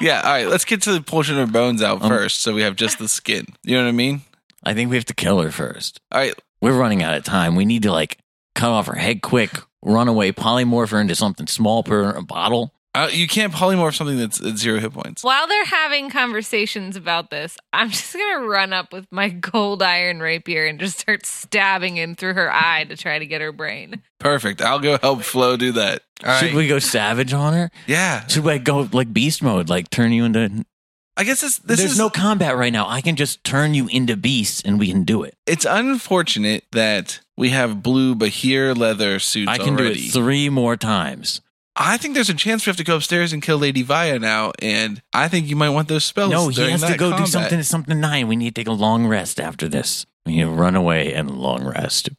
[0.00, 0.20] yeah.
[0.24, 2.76] All right, let's get to the portion of bones out Um, first, so we have
[2.76, 3.46] just the skin.
[3.64, 4.22] You know what I mean?
[4.64, 6.00] I think we have to kill her first.
[6.12, 7.54] All right, We're running out of time.
[7.56, 8.18] We need to like
[8.54, 12.74] cut off her head quick, run away, polymorph her into something small, per a bottle.
[12.94, 15.22] uh, you can't polymorph something that's at zero hit points.
[15.22, 19.82] While they're having conversations about this, I'm just going to run up with my gold
[19.82, 23.52] iron rapier and just start stabbing in through her eye to try to get her
[23.52, 24.02] brain.
[24.18, 24.60] Perfect.
[24.60, 26.02] I'll go help Flo do that.
[26.24, 26.40] All right.
[26.40, 27.70] Should we go savage on her?
[27.86, 30.64] Yeah, Should we go like beast mode, like turn you into?
[31.18, 32.88] I guess this this There's is no combat right now.
[32.88, 35.34] I can just turn you into beasts, and we can do it.
[35.46, 39.94] It's unfortunate that we have blue Behir leather suits I can already.
[39.98, 41.40] do it three more times.
[41.80, 44.52] I think there's a chance we have to go upstairs and kill Lady Vaya now,
[44.60, 46.30] and I think you might want those spells.
[46.30, 47.26] no, he during has to go combat.
[47.26, 47.62] do something.
[47.62, 48.26] Something nine.
[48.28, 50.06] We need to take a long rest after this.
[50.26, 52.10] We need to run away and long rest.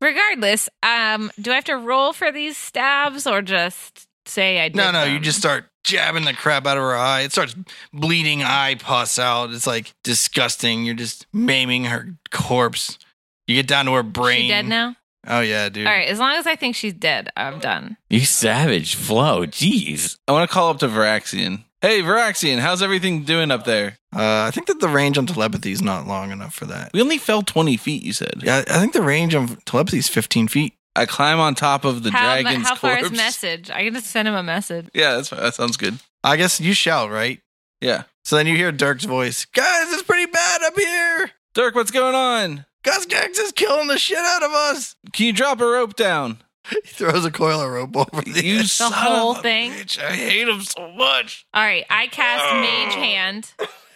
[0.00, 4.76] Regardless, um, do I have to roll for these stabs or just say I did
[4.76, 5.14] No, no, them?
[5.14, 7.22] you just start jabbing the crap out of her eye.
[7.22, 7.54] It starts
[7.92, 9.50] bleeding eye pus out.
[9.50, 10.84] It's like disgusting.
[10.84, 12.98] You're just maiming her corpse.
[13.46, 14.42] You get down to her brain.
[14.42, 14.96] She dead now?
[15.26, 15.86] Oh yeah, dude.
[15.86, 17.96] All right, as long as I think she's dead, I'm done.
[18.08, 19.44] You savage, Flo.
[19.46, 20.16] Jeez.
[20.26, 21.64] I want to call up to Varaxian.
[21.82, 23.96] Hey, Varaxian, how's everything doing up there?
[24.14, 26.92] Uh, I think that the range on telepathy is not long enough for that.
[26.92, 28.42] We only fell 20 feet, you said.
[28.42, 30.74] Yeah, I think the range on telepathy is 15 feet.
[30.96, 33.10] I climb on top of the how dragon's how far corpse.
[33.12, 33.70] is message?
[33.70, 34.88] I can just send him a message.
[34.94, 35.98] Yeah, that's that sounds good.
[36.24, 37.40] I guess you shall, right?
[37.80, 38.04] Yeah.
[38.24, 39.44] So then you hear Dirk's voice.
[39.46, 41.30] Guys, it's pretty bad up here.
[41.54, 42.66] Dirk, what's going on?
[42.82, 44.96] Gus Gax is killing the shit out of us.
[45.12, 46.38] Can you drop a rope down?
[46.70, 49.72] He throws a coil of rope over the You The son whole of a thing.
[49.72, 49.98] bitch.
[49.98, 51.46] I hate him so much.
[51.54, 52.60] All right, I cast oh.
[52.60, 53.52] Mage Hand,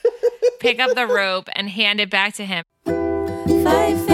[0.60, 2.64] pick up the rope, and hand it back to him.
[2.84, 4.06] Five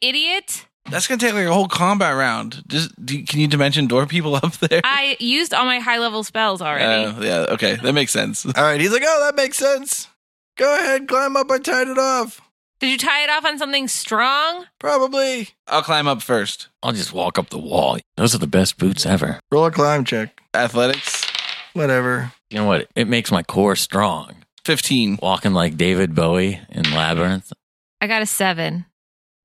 [0.00, 0.66] you idiot.
[0.90, 2.62] That's gonna take like a whole combat round.
[2.68, 4.80] Just do, can you dimension door people up there?
[4.84, 7.04] I used all my high level spells already.
[7.06, 8.46] Uh, yeah, okay, that makes sense.
[8.46, 10.08] All right, he's like, oh, that makes sense.
[10.56, 11.50] Go ahead, climb up.
[11.50, 12.40] I tied it off.
[12.78, 14.66] Did you tie it off on something strong?
[14.78, 15.48] Probably.
[15.66, 16.68] I'll climb up first.
[16.82, 17.98] I'll just walk up the wall.
[18.16, 19.40] Those are the best boots ever.
[19.50, 20.38] Roll a climb check.
[20.54, 21.26] Athletics,
[21.72, 22.32] Whatever.
[22.50, 22.88] You know what?
[22.94, 24.36] It makes my core strong.
[24.64, 25.18] 15.
[25.20, 27.52] Walking like David Bowie in Labyrinth.
[28.00, 28.86] I got a seven.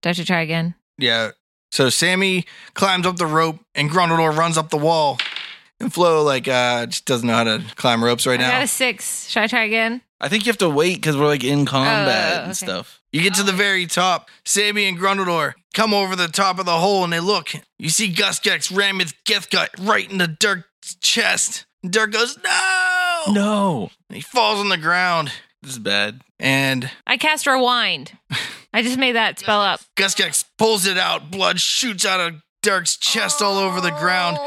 [0.01, 0.75] Do I have to try again?
[0.97, 1.31] Yeah.
[1.71, 5.17] So Sammy climbs up the rope and Grundledor runs up the wall.
[5.79, 8.47] And Flo like uh just doesn't know how to climb ropes right now.
[8.49, 9.27] I got a six.
[9.29, 10.01] Should I try again?
[10.19, 12.53] I think you have to wait because we're like in combat Oh, and okay.
[12.53, 13.01] stuff.
[13.11, 14.29] You get to the very top.
[14.45, 17.49] Sammy and Grundledor come over the top of the hole and they look.
[17.79, 21.65] You see Guskex ram his Githgut right into Dirk's chest.
[21.81, 23.23] And Dirk goes, No!
[23.29, 23.89] No.
[24.09, 25.31] And he falls on the ground.
[25.63, 26.21] This is bad.
[26.39, 28.11] And I cast rewind.
[28.73, 29.81] I just made that spell up.
[29.97, 31.29] Guskex pulls it out.
[31.29, 34.37] Blood shoots out of Dirk's chest all over the ground.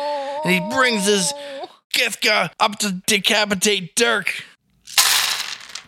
[0.44, 1.32] And he brings his
[1.94, 4.44] Githka up to decapitate Dirk.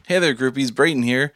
[0.07, 0.75] Hey there, groupies.
[0.75, 1.33] Brayton here.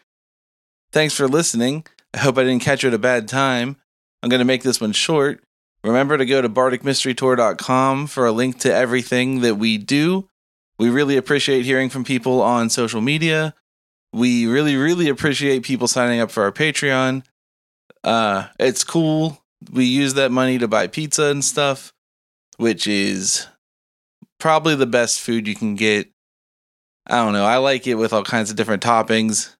[0.92, 1.86] Thanks for listening.
[2.12, 3.76] I hope I didn't catch you at a bad time.
[4.22, 5.42] I'm going to make this one short.
[5.82, 10.28] Remember to go to bardicmysterytour.com for a link to everything that we do.
[10.78, 13.54] We really appreciate hearing from people on social media.
[14.12, 17.24] We really, really appreciate people signing up for our Patreon.
[18.02, 19.42] Uh, it's cool.
[19.70, 21.92] We use that money to buy pizza and stuff,
[22.56, 23.46] which is
[24.38, 26.08] probably the best food you can get.
[27.06, 27.44] I don't know.
[27.44, 29.54] I like it with all kinds of different toppings.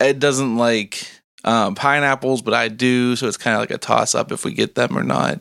[0.00, 1.06] Ed doesn't like
[1.44, 4.52] um, pineapples, but I do, so it's kind of like a toss up if we
[4.52, 5.40] get them or not.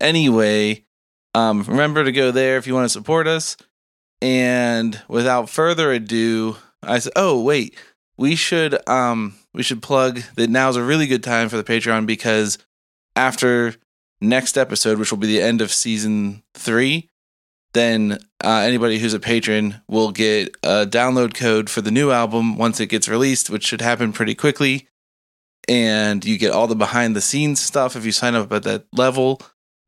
[0.00, 0.84] Anyway,
[1.34, 3.56] um, remember to go there if you want to support us.
[4.20, 7.76] And without further ado, I said, "Oh wait,
[8.16, 12.06] we should um we should plug that now's a really good time for the Patreon
[12.06, 12.58] because
[13.16, 13.74] after
[14.20, 17.10] next episode, which will be the end of season three,
[17.72, 22.56] then uh, anybody who's a patron will get a download code for the new album
[22.56, 24.88] once it gets released, which should happen pretty quickly.
[25.68, 28.86] And you get all the behind the scenes stuff if you sign up at that
[28.92, 29.40] level,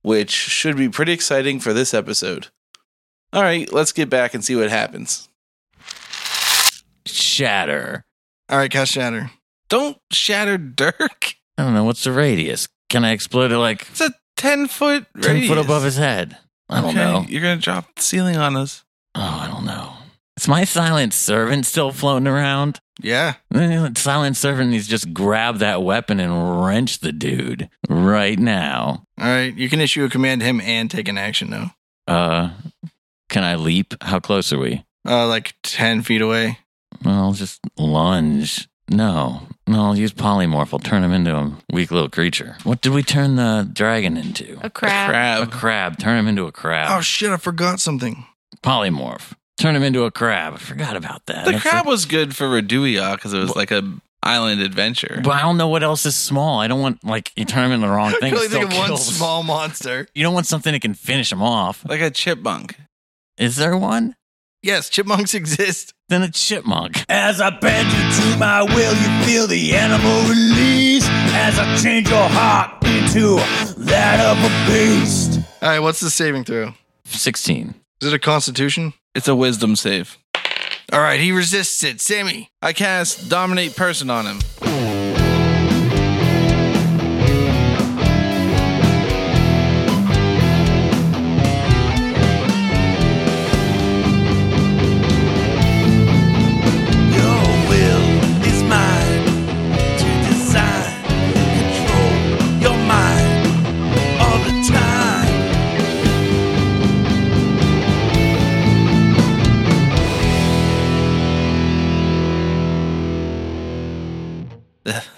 [0.02, 2.48] which should be pretty exciting for this episode.
[3.32, 5.28] All right, let's get back and see what happens.
[7.06, 8.04] Shatter.
[8.48, 9.30] All right, cast shatter.
[9.68, 11.34] Don't shatter Dirk.
[11.58, 11.84] I don't know.
[11.84, 12.68] What's the radius?
[12.90, 15.48] Can I explode it like It's a 10 foot 10 radius.
[15.48, 16.36] foot above his head?
[16.68, 17.24] I don't Okay, know.
[17.28, 18.84] You're going to drop the ceiling on us.
[19.14, 19.92] Oh, I don't know.
[20.36, 22.80] Is my silent servant still floating around?
[23.00, 23.34] Yeah.
[23.96, 29.04] Silent servant needs to just grab that weapon and wrench the dude right now.
[29.20, 29.54] All right.
[29.56, 31.66] You can issue a command to him and take an action though.
[32.06, 32.50] Uh,
[33.28, 33.94] can I leap?
[34.02, 34.84] How close are we?
[35.06, 36.58] Uh, like ten feet away.
[37.04, 38.68] Well, I'll just lunge.
[38.90, 40.72] No, no, I'll use polymorph.
[40.72, 42.56] I'll turn him into a weak little creature.
[42.64, 44.58] What did we turn the dragon into?
[44.62, 45.08] A crab.
[45.08, 45.50] A Crab.
[45.52, 45.98] crab.
[45.98, 46.88] Turn him into a crab.
[46.90, 47.30] Oh shit!
[47.30, 48.26] I forgot something.
[48.62, 49.32] polymorph.
[49.58, 50.54] Turn him into a crab.
[50.54, 51.44] I forgot about that.
[51.46, 53.82] The That's crab like- was good for Reduia because it was like a
[54.22, 55.20] island adventure.
[55.22, 56.60] but I don't know what else is small.
[56.60, 58.34] I don't want like you turn him into the wrong I thing.
[58.34, 60.08] can it only think of still one small monster.
[60.14, 61.86] You don't want something that can finish him off.
[61.88, 62.76] Like a chipmunk.
[63.38, 64.14] Is there one?
[64.64, 65.92] Yes, chipmunks exist.
[66.08, 67.04] Then a chipmunk.
[67.10, 71.04] As I bend you to my will, you feel the animal release.
[71.06, 73.36] As I change your heart into
[73.84, 75.40] that of a beast.
[75.60, 75.80] All right.
[75.80, 76.72] What's the saving throw?
[77.04, 77.74] Sixteen.
[78.00, 78.94] Is it a Constitution?
[79.14, 80.16] It's a wisdom save.
[80.90, 81.20] All right.
[81.20, 82.00] He resists it.
[82.00, 82.48] Sammy.
[82.62, 84.38] I cast Dominate Person on him.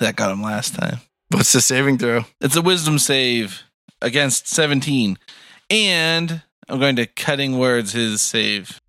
[0.07, 1.01] That got him last time.
[1.31, 2.27] What's the saving throw?
[2.41, 3.65] It's a wisdom save
[4.01, 5.19] against 17.
[5.69, 8.81] And I'm going to cutting words his save.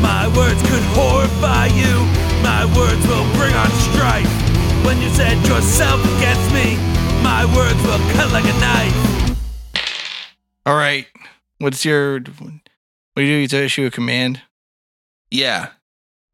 [0.00, 1.94] My words could horrify you.
[2.42, 4.26] My words will bring on strife.
[4.86, 6.76] When you set yourself against me,
[7.22, 9.36] my words will cut like a knife.
[10.64, 11.06] All right.
[11.58, 12.20] What's your?
[12.20, 12.22] What
[13.16, 13.34] do you do?
[13.34, 14.40] You to issue a command.
[15.30, 15.70] Yeah,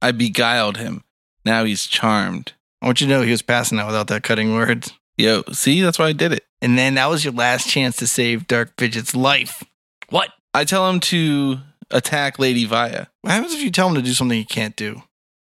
[0.00, 1.02] I beguiled him.
[1.44, 2.52] Now he's charmed.
[2.80, 4.92] I want you to know he was passing out without that cutting words.
[5.16, 6.44] Yo, see, that's why I did it.
[6.60, 9.62] And then that was your last chance to save Dirk Fidget's life.
[10.10, 10.30] What?
[10.52, 11.58] I tell him to
[11.90, 13.06] attack Lady Via.
[13.20, 15.02] What happens if you tell him to do something he can't do?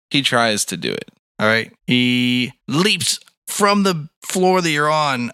[0.09, 1.11] He tries to do it.
[1.39, 1.71] All right.
[1.87, 5.31] He leaps from the floor that you're on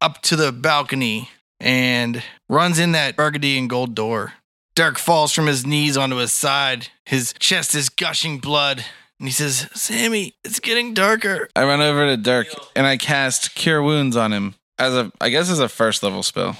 [0.00, 4.34] up to the balcony and runs in that burgundy and gold door.
[4.74, 6.88] Dirk falls from his knees onto his side.
[7.04, 8.84] His chest is gushing blood.
[9.18, 11.48] And he says, Sammy, it's getting darker.
[11.54, 15.28] I run over to Dirk and I cast Cure Wounds on him as a, I
[15.28, 16.56] guess, as a first level spell.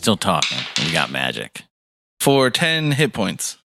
[0.00, 0.58] Still talking.
[0.84, 1.62] We got magic.
[2.20, 3.58] For 10 hit points.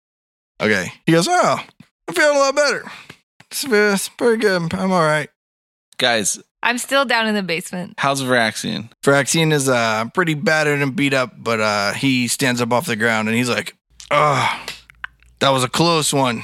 [0.62, 0.92] Okay.
[1.06, 1.60] He goes, Oh,
[2.08, 2.84] I'm feeling a lot better.
[3.52, 4.74] It's, it's pretty good.
[4.74, 5.30] I'm all right.
[5.98, 7.94] Guys, I'm still down in the basement.
[7.98, 8.90] how's Varaxian?
[9.04, 12.96] Fraxian is uh, pretty battered and beat up, but uh, he stands up off the
[12.98, 13.76] ground and he's like,
[14.12, 14.66] Oh,
[15.40, 16.44] that was a close one.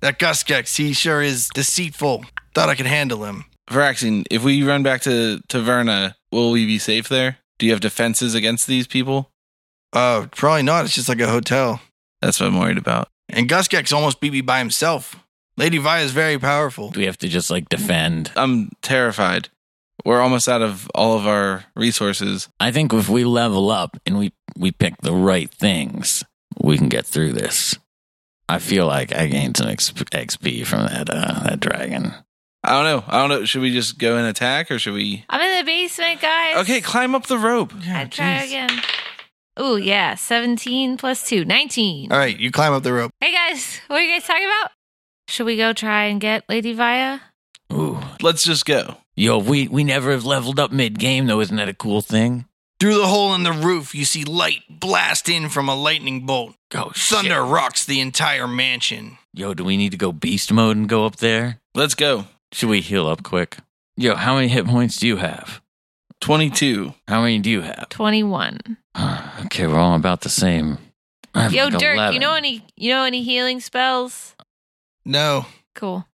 [0.00, 2.24] That Guskex, he sure is deceitful.
[2.54, 3.44] Thought I could handle him.
[3.70, 7.36] Varaxian, if we run back to Taverna, will we be safe there?
[7.60, 9.30] Do you have defenses against these people?
[9.92, 10.86] Uh, probably not.
[10.86, 11.82] It's just like a hotel.
[12.22, 13.08] That's what I'm worried about.
[13.28, 15.16] And Guskex almost beat me by himself.
[15.58, 16.90] Lady Vi is very powerful.
[16.90, 18.32] Do we have to just like defend?
[18.34, 19.50] I'm terrified.
[20.06, 22.48] We're almost out of all of our resources.
[22.58, 26.24] I think if we level up and we we pick the right things,
[26.58, 27.78] we can get through this.
[28.48, 32.14] I feel like I gained some XP from that uh, that dragon.
[32.62, 33.04] I don't know.
[33.08, 33.44] I don't know.
[33.46, 35.24] Should we just go and attack or should we?
[35.28, 36.56] I'm in the basement, guys.
[36.58, 37.72] Okay, climb up the rope.
[37.88, 38.70] I try again.
[39.60, 40.14] Ooh, yeah.
[40.14, 42.12] 17 plus 2, 19.
[42.12, 43.10] All right, you climb up the rope.
[43.20, 43.80] Hey, guys.
[43.86, 44.70] What are you guys talking about?
[45.28, 47.20] Should we go try and get Lady Via?
[47.72, 48.96] Ooh, Let's just go.
[49.16, 51.40] yo, we we never have leveled up mid game though.
[51.40, 52.46] Isn't that a cool thing?
[52.80, 56.56] Through the hole in the roof, you see light blast in from a lightning bolt.
[56.74, 57.18] Oh, shit.
[57.18, 59.18] Thunder rocks the entire mansion.
[59.34, 61.60] Yo, do we need to go beast mode and go up there?
[61.74, 62.24] Let's go.
[62.52, 63.58] Should we heal up quick?
[63.96, 65.60] Yo, how many hit points do you have?
[66.20, 66.94] 22.
[67.08, 67.88] How many do you have?
[67.90, 68.58] 21.
[69.46, 70.78] okay, we're all about the same.
[71.34, 72.14] I have Yo, like Dirk, 11.
[72.14, 74.34] you know any you know any healing spells?
[75.04, 75.46] No.
[75.74, 76.06] Cool.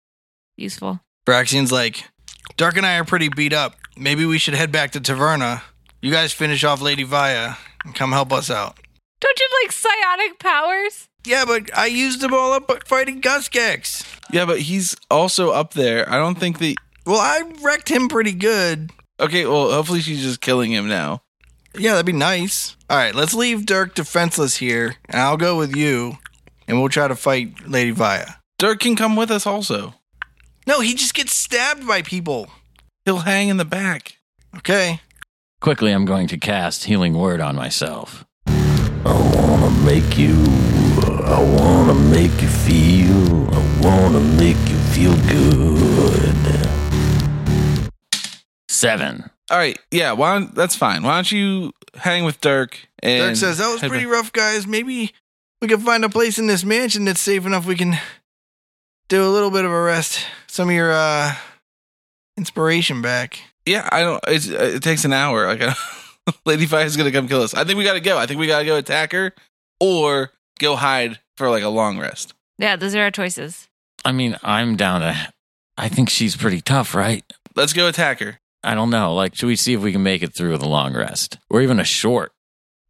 [0.57, 1.01] Useful.
[1.27, 2.05] Varaxian's like,
[2.57, 3.75] Dirk and I are pretty beat up.
[3.97, 5.63] Maybe we should head back to Taverna.
[6.03, 8.79] You guys finish off Lady Via and come help us out.
[9.21, 11.09] Don't you have like psionic powers?
[11.27, 14.05] Yeah, but I used them all up fighting Guskex.
[14.33, 16.09] Yeah, but he's also up there.
[16.09, 16.77] I don't think the.
[17.05, 18.91] Well, I wrecked him pretty good.
[19.19, 21.23] Okay, well, hopefully she's just killing him now.
[21.77, 22.77] Yeah, that'd be nice.
[22.89, 26.19] All right, let's leave Dirk defenseless here, and I'll go with you,
[26.69, 28.27] and we'll try to fight Lady Via.
[28.59, 29.95] Dirk can come with us also.
[30.67, 32.49] No, he just gets stabbed by people.
[33.05, 34.17] He'll hang in the back.
[34.57, 35.01] Okay.
[35.61, 38.25] Quickly, I'm going to cast Healing Word on myself.
[38.47, 40.76] I wanna make you, I wanna
[41.99, 46.37] make you feel, I wanna make you feel good.
[48.69, 49.31] Seven.
[49.51, 51.03] All right, yeah, why don't, that's fine.
[51.03, 52.79] Why don't you hang with Dirk?
[53.03, 54.67] And Dirk says, That was pretty rough, guys.
[54.67, 55.13] Maybe
[55.61, 57.97] we can find a place in this mansion that's safe enough we can
[59.09, 60.27] do a little bit of a rest.
[60.47, 61.35] Some of your uh,
[62.37, 63.41] inspiration back.
[63.65, 64.23] Yeah, I don't.
[64.29, 65.47] It's, it takes an hour.
[65.47, 65.77] Like,
[66.45, 67.55] Lady Fi is gonna come kill us.
[67.55, 68.19] I think we gotta go.
[68.19, 69.33] I think we gotta go attack her,
[69.81, 72.35] or go hide for like a long rest.
[72.59, 73.69] Yeah, those are our choices.
[74.05, 75.33] I mean, I'm down to.
[75.77, 77.25] I think she's pretty tough, right?
[77.55, 78.39] Let's go attack her.
[78.63, 79.15] I don't know.
[79.15, 81.61] Like, should we see if we can make it through with a long rest or
[81.61, 82.33] even a short?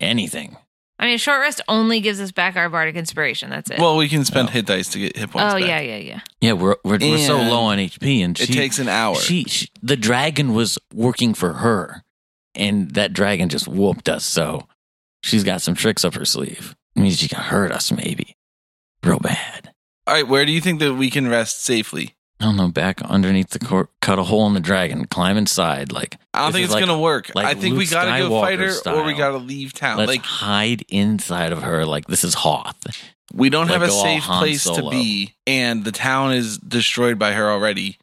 [0.01, 0.57] Anything.
[0.99, 3.51] I mean, a short rest only gives us back our bardic inspiration.
[3.51, 3.79] That's it.
[3.79, 4.53] Well, we can spend Oh.
[4.53, 5.53] hit dice to get hit points.
[5.55, 5.69] oh back.
[5.69, 6.21] yeah, yeah, yeah.
[6.41, 9.15] Yeah, we're we're, we're so low on HP, and It takes an hour.
[9.17, 12.03] She, she the dragon was working for her,
[12.55, 14.25] and that dragon just whooped us.
[14.25, 14.67] So
[15.23, 16.75] she's got some tricks up her sleeve.
[16.97, 18.37] Means she can hurt us, maybe,
[19.05, 19.73] real bad.
[20.07, 22.15] All right, where do you think that we can rest safely?
[22.41, 22.69] I don't know.
[22.69, 25.91] Back underneath the court, cut a hole in the dragon, climb inside.
[25.93, 27.33] Like I don't think it's like- gonna work.
[27.35, 29.99] like I think we gotta go fight her, Skywalker or we gotta leave town.
[29.99, 31.85] let's like hide inside of her.
[31.87, 32.77] Like this is Hoth.
[33.33, 37.51] we don't have a safe place to be, and the town is destroyed by her
[37.51, 37.99] already.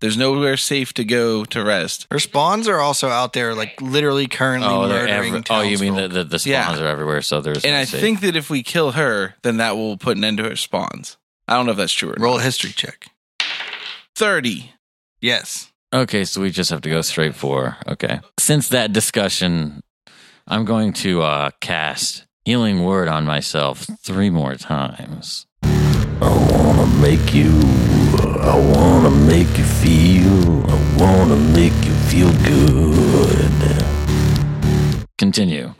[0.00, 2.06] There's nowhere safe to go to rest.
[2.12, 5.10] Her spawns are also out there, like literally currently Oh, murdering.
[5.10, 6.28] every, oh, you mean the townsfolk.
[6.30, 6.62] the, the Yeah.
[6.64, 7.20] spawns are everywhere?
[7.22, 9.96] So there's And no I safe- think that if we kill her, then that will
[9.96, 11.16] put an end to her spawns.
[11.48, 12.20] I don't know if that's true or not.
[12.20, 13.08] Roll a history check.
[14.14, 14.72] Thirty.
[15.20, 15.72] Yes.
[15.92, 18.20] Okay, so we just have to go straight for okay.
[18.38, 19.82] Since that discussion,
[20.46, 25.46] I'm going to uh, cast Healing Word on myself three more times.
[25.62, 27.50] I wanna make you,
[28.20, 33.52] I wanna make you feel, I wanna make you feel good.
[35.18, 35.74] Continue.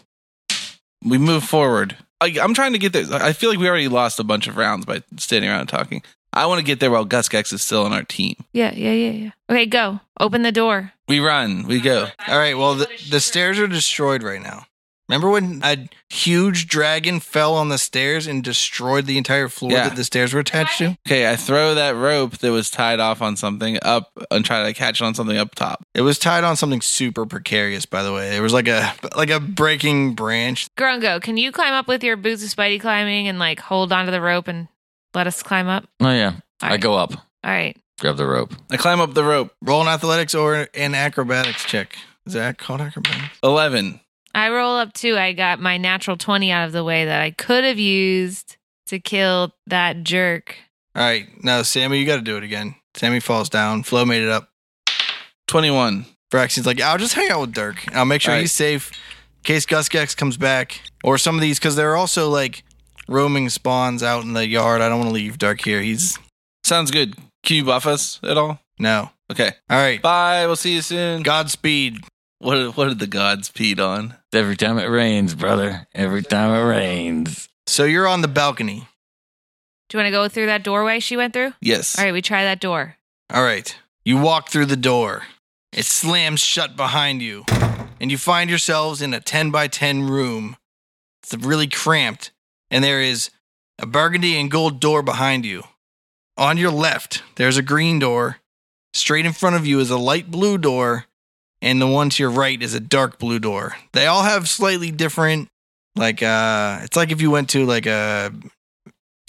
[1.05, 1.97] We move forward.
[2.21, 3.05] I, I'm trying to get there.
[3.13, 6.03] I feel like we already lost a bunch of rounds by standing around and talking.
[6.33, 8.35] I want to get there while Guskex is still on our team.
[8.53, 9.31] Yeah, yeah, yeah, yeah.
[9.49, 10.01] Okay, go.
[10.21, 10.93] Open the door.
[11.07, 11.67] We run.
[11.67, 12.09] We go.
[12.27, 12.57] All right.
[12.57, 14.67] Well, the, the stairs are destroyed right now.
[15.09, 19.85] Remember when a huge dragon fell on the stairs and destroyed the entire floor Yeah.
[19.89, 20.99] that the stairs were attached to?
[21.07, 24.75] Okay, I throw that rope that was tied off on something up and try to
[24.75, 25.83] catch it on something up top.
[25.95, 28.37] It was tied on something super precarious, by the way.
[28.37, 30.69] It was like a like a breaking branch.
[30.77, 34.11] Grungo, can you climb up with your boots of Spidey climbing and like hold onto
[34.11, 34.69] the rope and
[35.15, 35.89] let us climb up?
[36.01, 36.33] Oh yeah,
[36.63, 36.81] All I right.
[36.81, 37.75] go up, All right.
[37.99, 38.53] grab the rope.
[38.71, 39.55] I climb up the rope.
[39.63, 41.97] Roll an athletics or an acrobatics check.
[42.27, 43.39] Is that called acrobatics?
[43.43, 44.01] 11.
[44.35, 45.17] I roll up too.
[45.17, 48.57] I got my natural 20 out of the way that I could have used
[48.87, 50.57] to kill that jerk.
[50.95, 51.27] All right.
[51.43, 52.75] Now, Sammy, you got to do it again.
[52.95, 53.83] Sammy falls down.
[53.83, 54.51] Flo made it up.
[55.47, 56.07] 21.
[56.31, 57.85] Braxton's like, I'll just hang out with Dirk.
[57.95, 58.43] I'll make sure All right.
[58.43, 60.81] he's safe in case Guskex comes back.
[61.05, 62.65] Or some of these, because they're also like
[63.09, 64.83] roaming spawns out in the yard.
[64.83, 65.81] I don't want to leave Dirk here.
[65.81, 66.19] He's
[66.65, 67.15] Sounds good.
[67.45, 68.61] Can you buff us at all?
[68.79, 69.11] no.
[69.31, 69.53] Okay.
[69.71, 70.01] All right.
[70.01, 70.47] Bye.
[70.47, 71.23] We'll see you soon.
[71.23, 72.03] Godspeed.
[72.41, 74.15] What, what did the gods peed on?
[74.33, 75.89] Every time it rains, brother.
[75.95, 77.49] Every time it rains.
[77.67, 78.87] So you're on the balcony.
[79.89, 81.55] Do you want to go through that doorway she went through?
[81.61, 81.99] Yes.
[81.99, 82.97] All right, we try that door.
[83.33, 83.77] All right.
[84.05, 85.23] You walk through the door.
[85.73, 87.45] It slams shut behind you,
[88.01, 90.57] and you find yourselves in a 10 by 10 room.
[91.23, 92.31] It's really cramped,
[92.71, 93.31] and there is
[93.79, 95.65] a burgundy and gold door behind you.
[96.37, 98.39] On your left, there's a green door.
[98.95, 101.05] Straight in front of you is a light blue door,
[101.61, 103.77] and the one to your right is a dark blue door.
[103.93, 105.49] They all have slightly different
[105.97, 108.33] like uh it's like if you went to like a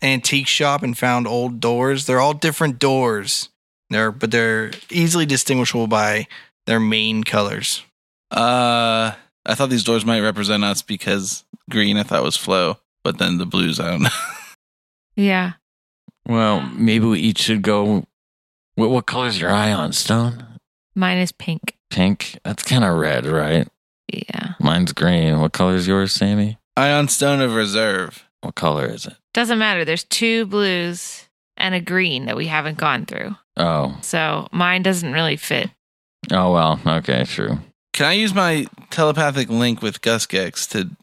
[0.02, 2.06] antique shop and found old doors.
[2.06, 3.50] They're all different doors.
[3.90, 6.28] They're but they're easily distinguishable by
[6.66, 7.84] their main colors.
[8.32, 9.14] Uh,
[9.46, 13.38] I thought these doors might represent us because green I thought was Flo, but then
[13.38, 14.10] the blues I don't know.
[15.16, 15.54] Yeah.
[16.26, 18.06] Well, maybe we each should go.
[18.76, 20.46] What, what color's your Ioun Stone?
[20.96, 21.76] Mine is pink.
[21.90, 22.40] Pink?
[22.44, 23.68] That's kind of red, right?
[24.12, 24.54] Yeah.
[24.60, 25.40] Mine's green.
[25.40, 26.58] What color's yours, Sammy?
[26.78, 28.28] Ioun Stone of Reserve.
[28.42, 29.16] What color is it?
[29.34, 29.86] Doesn't matter.
[29.86, 31.26] There's two blues
[31.58, 33.36] and a green that we haven't gone through.
[33.58, 33.98] Oh.
[34.02, 35.70] So mine doesn't really fit.
[36.32, 36.80] Oh, well.
[36.86, 37.60] Okay, true.
[37.94, 40.96] Can I use my telepathic link with Guskex to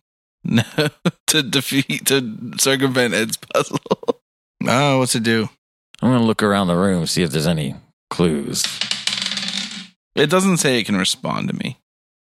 [1.27, 3.79] to defeat to circumvent Ed's puzzle?
[4.69, 5.49] Oh, what's it do?
[6.03, 7.77] I'm going to look around the room, see if there's any
[8.11, 8.65] clues.
[10.17, 11.79] It doesn't say it can respond to me.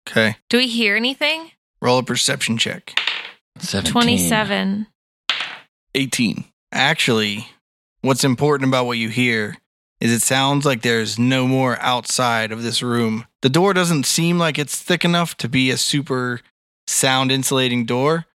[0.07, 0.37] Okay.
[0.47, 1.51] Do we hear anything?
[1.81, 2.99] Roll a perception check.
[3.57, 3.91] 17.
[3.91, 4.87] 27.
[5.95, 6.45] 18.
[6.71, 7.47] Actually,
[8.01, 9.57] what's important about what you hear
[9.99, 13.25] is it sounds like there's no more outside of this room.
[13.41, 16.41] The door doesn't seem like it's thick enough to be a super
[16.87, 18.25] sound insulating door,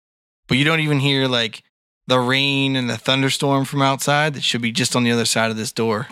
[0.49, 1.63] but you don't even hear like
[2.07, 5.51] the rain and the thunderstorm from outside that should be just on the other side
[5.51, 6.09] of this door.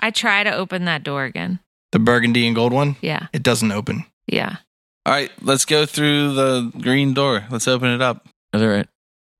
[0.00, 1.60] I try to open that door again.
[1.96, 3.28] The burgundy and gold one, Yeah.
[3.32, 4.04] it doesn't open.
[4.26, 4.56] Yeah.
[5.06, 7.44] All right, let's go through the green door.
[7.50, 8.28] Let's open it up.
[8.52, 8.84] Are there,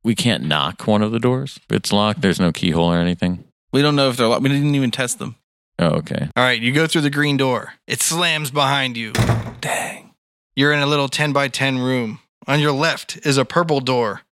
[0.02, 1.60] we can't knock one of the doors?
[1.68, 3.44] It's locked, there's no keyhole or anything?
[3.74, 4.40] We don't know if they're locked.
[4.42, 5.36] We didn't even test them.
[5.78, 6.30] Oh, okay.
[6.34, 7.74] All right, you go through the green door.
[7.86, 9.12] It slams behind you.
[9.60, 10.14] Dang.
[10.54, 12.20] You're in a little 10 by 10 room.
[12.46, 14.22] On your left is a purple door.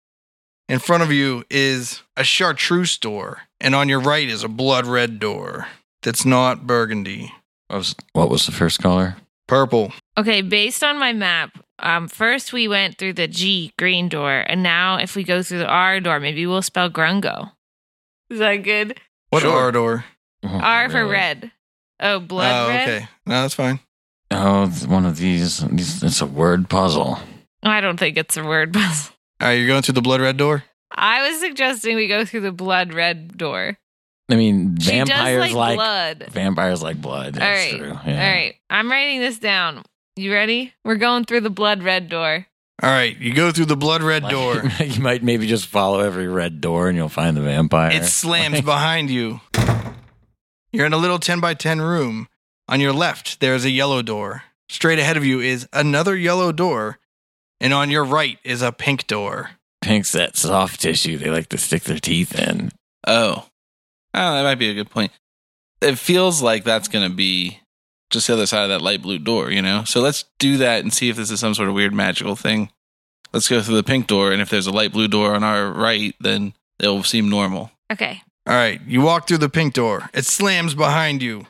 [0.67, 3.43] In front of you is a chartreuse door.
[3.61, 5.67] And on your right is a blood red door
[6.03, 7.31] that's not burgundy.
[7.69, 9.17] What was, what was the first color?
[9.47, 9.93] Purple.
[10.17, 14.63] Okay, based on my map, um, first we went through the G green door, and
[14.63, 17.53] now if we go through the R door, maybe we'll spell Grungo.
[18.31, 18.99] Is that good?
[19.31, 19.53] What Sure.
[19.53, 20.05] R door?
[20.45, 21.13] Oh, R for really?
[21.13, 21.53] red.
[22.01, 22.89] Oh, blood oh, red.
[22.89, 23.09] okay.
[23.27, 23.81] No, that's fine.
[24.31, 26.03] Oh, it's one of these, these.
[26.03, 27.19] It's a word puzzle.
[27.63, 29.15] I don't think it's a word puzzle.
[29.41, 30.65] All right, you're going through the blood red door?
[30.91, 33.77] I was suggesting we go through the blood red door.
[34.31, 36.29] I mean, She vampires like, like, blood.
[36.33, 37.35] vampires like blood.
[37.37, 37.79] All That's right.
[37.81, 37.91] true.
[37.93, 38.31] All Yeah.
[38.33, 38.55] right.
[38.71, 39.83] I'm writing this down.
[40.17, 40.73] You ready?
[40.85, 42.47] We're going through the blood red door.
[42.83, 44.63] All right, you go through the blood red Like, door.
[44.85, 47.93] you might maybe just follow every red door and you'll find the vampire.
[47.93, 49.41] It slams behind you.
[50.73, 52.29] You're in a little 10 by 10 room.
[52.69, 54.43] On your left, there's a yellow door.
[54.69, 56.99] Straight ahead of you is another yellow door.
[57.61, 59.51] And on your right is a pink door.
[59.83, 62.73] Pink's that soft tissue they like to stick their teeth in.
[63.07, 63.47] Oh.
[64.15, 65.13] Oh, that might be a good point.
[65.81, 67.61] It feels like that's going to be
[68.11, 69.85] just the other side of that light blue door, you know?
[69.85, 72.71] So let's do that and see if this is some sort of weird magical thing.
[73.33, 75.71] Let's go through the pink door, and if there's a light blue door on our
[75.71, 77.73] right, then it'll seem normal.
[77.93, 78.23] Okay.
[78.47, 80.09] All right, you walk through the pink door.
[80.15, 81.47] It slams behind you.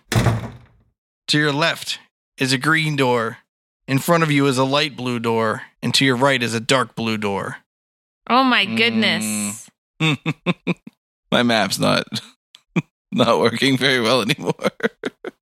[1.28, 1.98] To your left
[2.38, 3.38] is a green door.
[3.86, 5.62] In front of you is a light blue door.
[5.82, 7.58] And to your right is a dark blue door.
[8.28, 9.68] Oh my goodness.
[10.00, 10.18] Mm.
[11.30, 12.06] My map's not
[13.14, 14.54] not working very well anymore.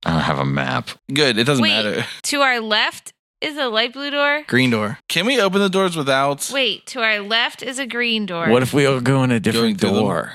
[0.04, 0.90] I don't have a map.
[1.12, 1.38] Good.
[1.38, 1.70] It doesn't Wait.
[1.70, 2.04] matter.
[2.24, 4.44] To our left is a light blue door.
[4.46, 4.98] Green door.
[5.08, 6.50] Can we open the doors without?
[6.52, 8.48] Wait, to our left is a green door.
[8.48, 10.04] What if we all go in a different Going through them?
[10.04, 10.32] door?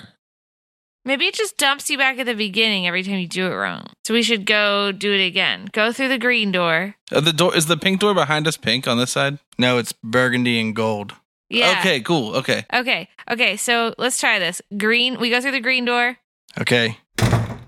[1.05, 3.87] Maybe it just dumps you back at the beginning every time you do it wrong.
[4.05, 5.69] So we should go do it again.
[5.71, 6.95] Go through the green door.
[7.09, 8.57] Uh, the door is the pink door behind us.
[8.57, 9.39] Pink on this side.
[9.57, 11.13] No, it's burgundy and gold.
[11.49, 11.77] Yeah.
[11.79, 12.01] Okay.
[12.01, 12.35] Cool.
[12.35, 12.65] Okay.
[12.73, 13.07] Okay.
[13.31, 13.55] Okay.
[13.55, 14.61] So let's try this.
[14.77, 15.17] Green.
[15.17, 16.17] We go through the green door.
[16.59, 16.97] Okay.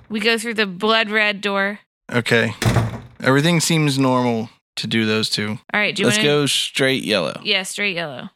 [0.09, 1.79] We go through the blood red door.
[2.11, 2.53] Okay.
[3.21, 5.59] Everything seems normal to do those two.
[5.73, 5.95] All right.
[5.95, 7.39] Do you Let's wanna- go straight yellow.
[7.43, 8.29] Yeah, straight yellow.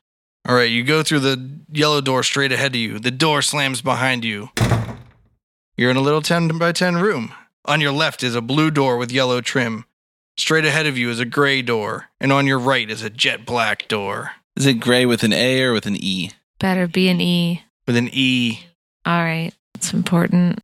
[0.45, 2.99] All right, you go through the yellow door straight ahead of you.
[2.99, 4.49] The door slams behind you.
[5.77, 7.33] You're in a little 10 by 10 room.
[7.63, 9.85] On your left is a blue door with yellow trim.
[10.37, 13.45] Straight ahead of you is a gray door, and on your right is a jet
[13.45, 16.31] black door Is it gray with an A or with an E?
[16.59, 17.63] Better be an E.
[17.87, 18.65] with an E.
[19.05, 19.53] All right.
[19.75, 20.59] It's important.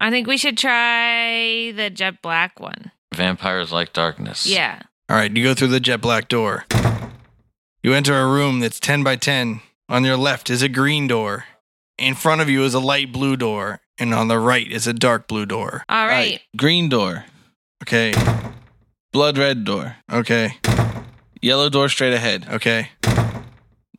[0.00, 2.90] I think we should try the jet black one.
[3.14, 4.46] Vampires like darkness.
[4.46, 4.80] Yeah.
[5.08, 6.64] All right, you go through the jet black door.
[7.82, 9.60] You enter a room that's 10 by 10.
[9.88, 11.44] On your left is a green door.
[11.98, 14.92] In front of you is a light blue door, and on the right is a
[14.94, 15.84] dark blue door.
[15.88, 16.40] All right.
[16.56, 17.24] Green door.
[17.82, 18.12] Okay,
[19.12, 19.96] Blood red door.
[20.12, 20.52] okay,
[21.42, 22.46] Yellow door straight ahead.
[22.50, 22.90] okay.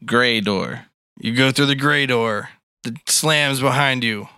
[0.06, 0.86] Gray door.
[1.20, 2.50] You go through the gray door
[2.84, 4.30] that slams behind you.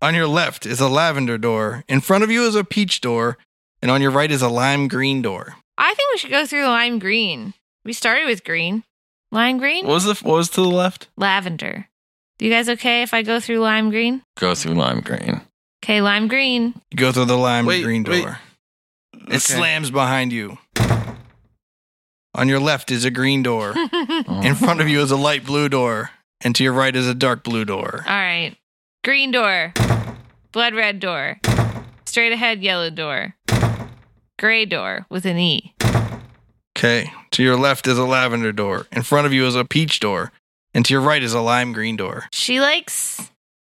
[0.00, 1.84] On your left is a lavender door.
[1.88, 3.36] In front of you is a peach door.
[3.82, 5.54] And on your right is a lime green door.
[5.76, 7.54] I think we should go through the lime green.
[7.84, 8.82] We started with green.
[9.30, 9.86] Lime green?
[9.86, 11.08] What was the what was to the left?
[11.16, 11.88] Lavender.
[12.40, 14.22] You guys okay if I go through lime green?
[14.36, 15.42] Go through lime green.
[15.84, 16.74] Okay, lime green.
[16.90, 18.22] You go through the lime Wait, green wait.
[18.22, 18.38] door.
[19.14, 19.36] Okay.
[19.36, 20.58] It slams behind you.
[22.34, 23.74] On your left is a green door.
[24.30, 24.42] Oh.
[24.42, 26.10] In front of you is a light blue door.
[26.40, 28.04] And to your right is a dark blue door.
[28.06, 28.56] All right.
[29.04, 29.72] Green door.
[30.52, 31.40] Blood red door.
[32.06, 33.34] Straight ahead yellow door.
[34.38, 35.74] Gray door with an E.
[36.76, 37.12] Okay.
[37.32, 38.86] To your left is a lavender door.
[38.92, 40.32] In front of you is a peach door.
[40.74, 42.24] And to your right is a lime green door.
[42.32, 43.30] She likes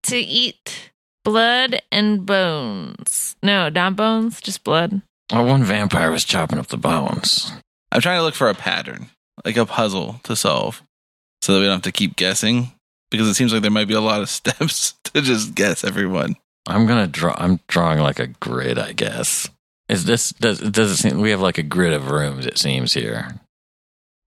[0.03, 0.91] to eat
[1.23, 3.35] blood and bones.
[3.43, 5.01] No, not bones, just blood.
[5.31, 7.51] Oh, one vampire was chopping up the bones.
[7.91, 9.09] I'm trying to look for a pattern,
[9.45, 10.81] like a puzzle to solve,
[11.41, 12.71] so that we don't have to keep guessing.
[13.09, 16.35] Because it seems like there might be a lot of steps to just guess everyone.
[16.67, 17.35] I'm gonna draw.
[17.37, 19.49] I'm drawing like a grid, I guess.
[19.89, 22.45] Is this does does it seem we have like a grid of rooms?
[22.45, 23.39] It seems here.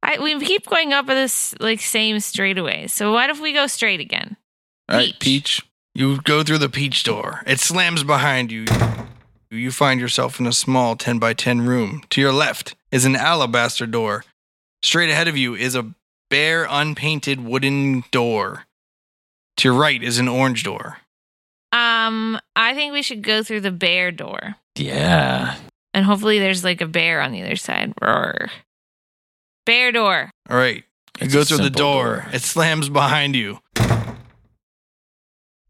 [0.03, 2.89] I we keep going up this like same straightaway.
[2.89, 4.37] So what if we go straight again?
[4.89, 5.61] All right, Peach.
[5.61, 5.63] peach.
[5.95, 7.43] You go through the peach door.
[7.47, 8.67] It slams behind you.
[9.51, 12.03] You find yourself in a small 10 by 10 room.
[12.11, 14.25] To your left is an alabaster door.
[14.83, 15.95] Straight ahead of you is a
[16.29, 18.65] bare, unpainted wooden door.
[19.59, 20.99] To your right is an orange door.
[21.75, 24.55] Um, I think we should go through the bear door.
[24.77, 25.57] Yeah.
[25.93, 27.93] And hopefully there's like a bear on the other side.
[28.01, 28.49] Roar.
[29.67, 30.31] Bear door.
[30.49, 30.85] All right.
[31.21, 32.05] You It's go through the door.
[32.05, 32.27] door.
[32.33, 33.59] It slams behind you.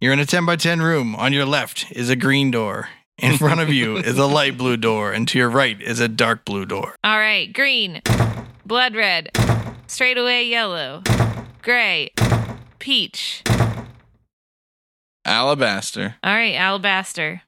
[0.01, 1.17] You're in a 10 by 10 room.
[1.17, 2.89] On your left is a green door.
[3.19, 5.13] In front of you is a light blue door.
[5.13, 6.95] And to your right is a dark blue door.
[7.03, 8.03] All right, green.
[8.67, 9.31] Blood red.
[9.87, 11.03] Straight away yellow.
[11.63, 12.11] Gray.
[12.79, 13.43] Peach.
[15.25, 16.17] Alabaster.
[16.23, 17.43] All right, alabaster.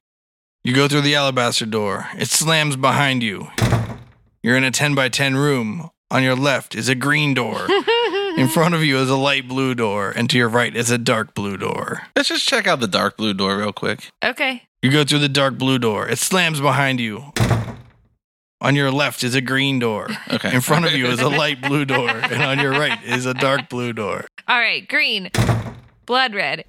[0.64, 2.08] You go through the alabaster door.
[2.18, 3.48] It slams behind you.
[4.42, 5.90] You're in a 10 by 10 room.
[6.10, 7.66] On your left is a green door.
[8.36, 10.10] In front of you is a light blue door.
[10.10, 12.02] And to your right is a dark blue door.
[12.14, 14.10] Let's just check out the dark blue door real quick.
[14.24, 14.62] Okay.
[14.82, 16.08] You go through the dark blue door.
[16.08, 17.32] It slams behind you.
[18.60, 20.08] On your left is a green door.
[20.32, 20.54] Okay.
[20.54, 22.08] In front of you is a light blue door.
[22.10, 24.26] And on your right is a dark blue door.
[24.48, 25.30] All right, green.
[26.06, 26.64] Blood red.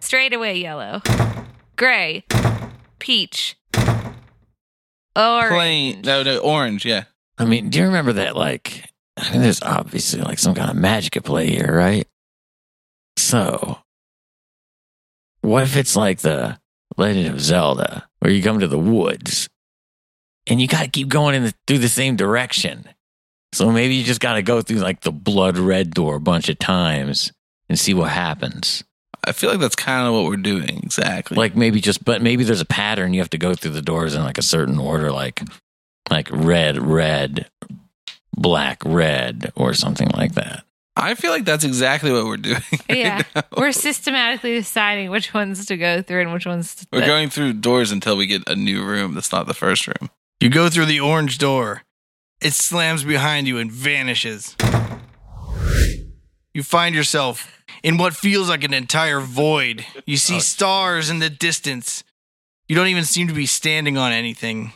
[0.00, 1.02] Straight away yellow.
[1.76, 2.24] Gray.
[2.98, 3.56] Peach.
[5.16, 5.50] Orange.
[5.50, 6.02] Plain.
[6.02, 6.84] No, no, orange.
[6.84, 7.04] Yeah.
[7.38, 8.36] I mean, do you remember that?
[8.36, 12.06] Like, I mean, there's obviously like some kind of magic at play here, right?
[13.16, 13.78] So,
[15.42, 16.58] what if it's like the
[16.96, 19.48] Legend of Zelda, where you come to the woods
[20.46, 22.88] and you got to keep going in the, through the same direction?
[23.52, 26.48] So maybe you just got to go through like the blood red door a bunch
[26.48, 27.32] of times
[27.68, 28.84] and see what happens.
[29.24, 30.80] I feel like that's kind of what we're doing.
[30.82, 31.36] Exactly.
[31.36, 33.12] Like maybe just, but maybe there's a pattern.
[33.14, 35.42] You have to go through the doors in like a certain order, like
[36.10, 37.48] like red, red,
[38.34, 40.64] black, red, or something like that.
[40.96, 42.60] I feel like that's exactly what we're doing.
[42.88, 43.22] right Yeah.
[43.34, 43.42] now.
[43.56, 46.86] We're systematically deciding which ones to go through and which ones to.
[46.92, 50.10] We're going through doors until we get a new room that's not the first room.
[50.40, 51.82] You go through the orange door.
[52.40, 54.56] It slams behind you and vanishes.
[56.52, 59.84] You find yourself in what feels like an entire void.
[60.06, 60.40] You see oh.
[60.40, 62.04] stars in the distance.
[62.68, 64.64] You don't even seem to be standing on anything.
[64.64, 64.70] You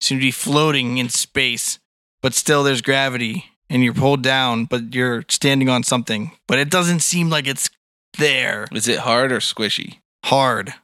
[0.00, 1.78] seem to be floating in space,
[2.20, 6.32] but still there's gravity and you're pulled down, but you're standing on something.
[6.46, 7.70] But it doesn't seem like it's
[8.18, 8.66] there.
[8.72, 10.00] Is it hard or squishy?
[10.24, 10.74] Hard.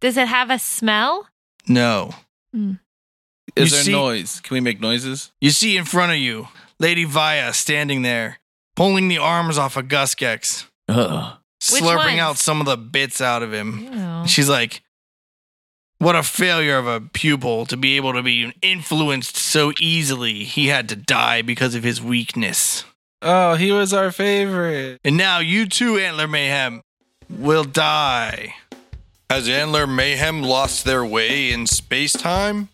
[0.00, 1.28] Does it have a smell?
[1.68, 2.14] No.
[2.54, 2.74] Hmm.
[3.56, 4.40] Is You there see- noise?
[4.40, 5.32] Can we make noises?
[5.40, 6.48] You see in front of you
[6.78, 8.38] Lady Via standing there,
[8.76, 11.36] pulling the arms off of Guskex, Ugh.
[11.72, 12.20] Which slurping ones?
[12.20, 14.22] out some of the bits out of him.
[14.22, 14.26] Ew.
[14.26, 14.82] She's like,
[15.98, 20.44] what a failure of a pupil to be able to be influenced so easily.
[20.44, 22.84] He had to die because of his weakness.
[23.20, 24.98] Oh, he was our favorite.
[25.04, 26.80] And now you too, Antler Mayhem,
[27.28, 28.54] will die.
[29.28, 32.70] Has Antler Mayhem lost their way in space time?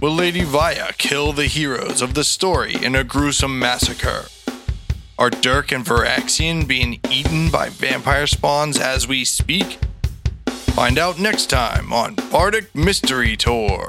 [0.00, 4.24] Will Lady Via kill the heroes of the story in a gruesome massacre?
[5.18, 9.78] Are Dirk and Varaxian being eaten by vampire spawns as we speak?
[10.46, 13.88] Find out next time on Bardic Mystery Tour.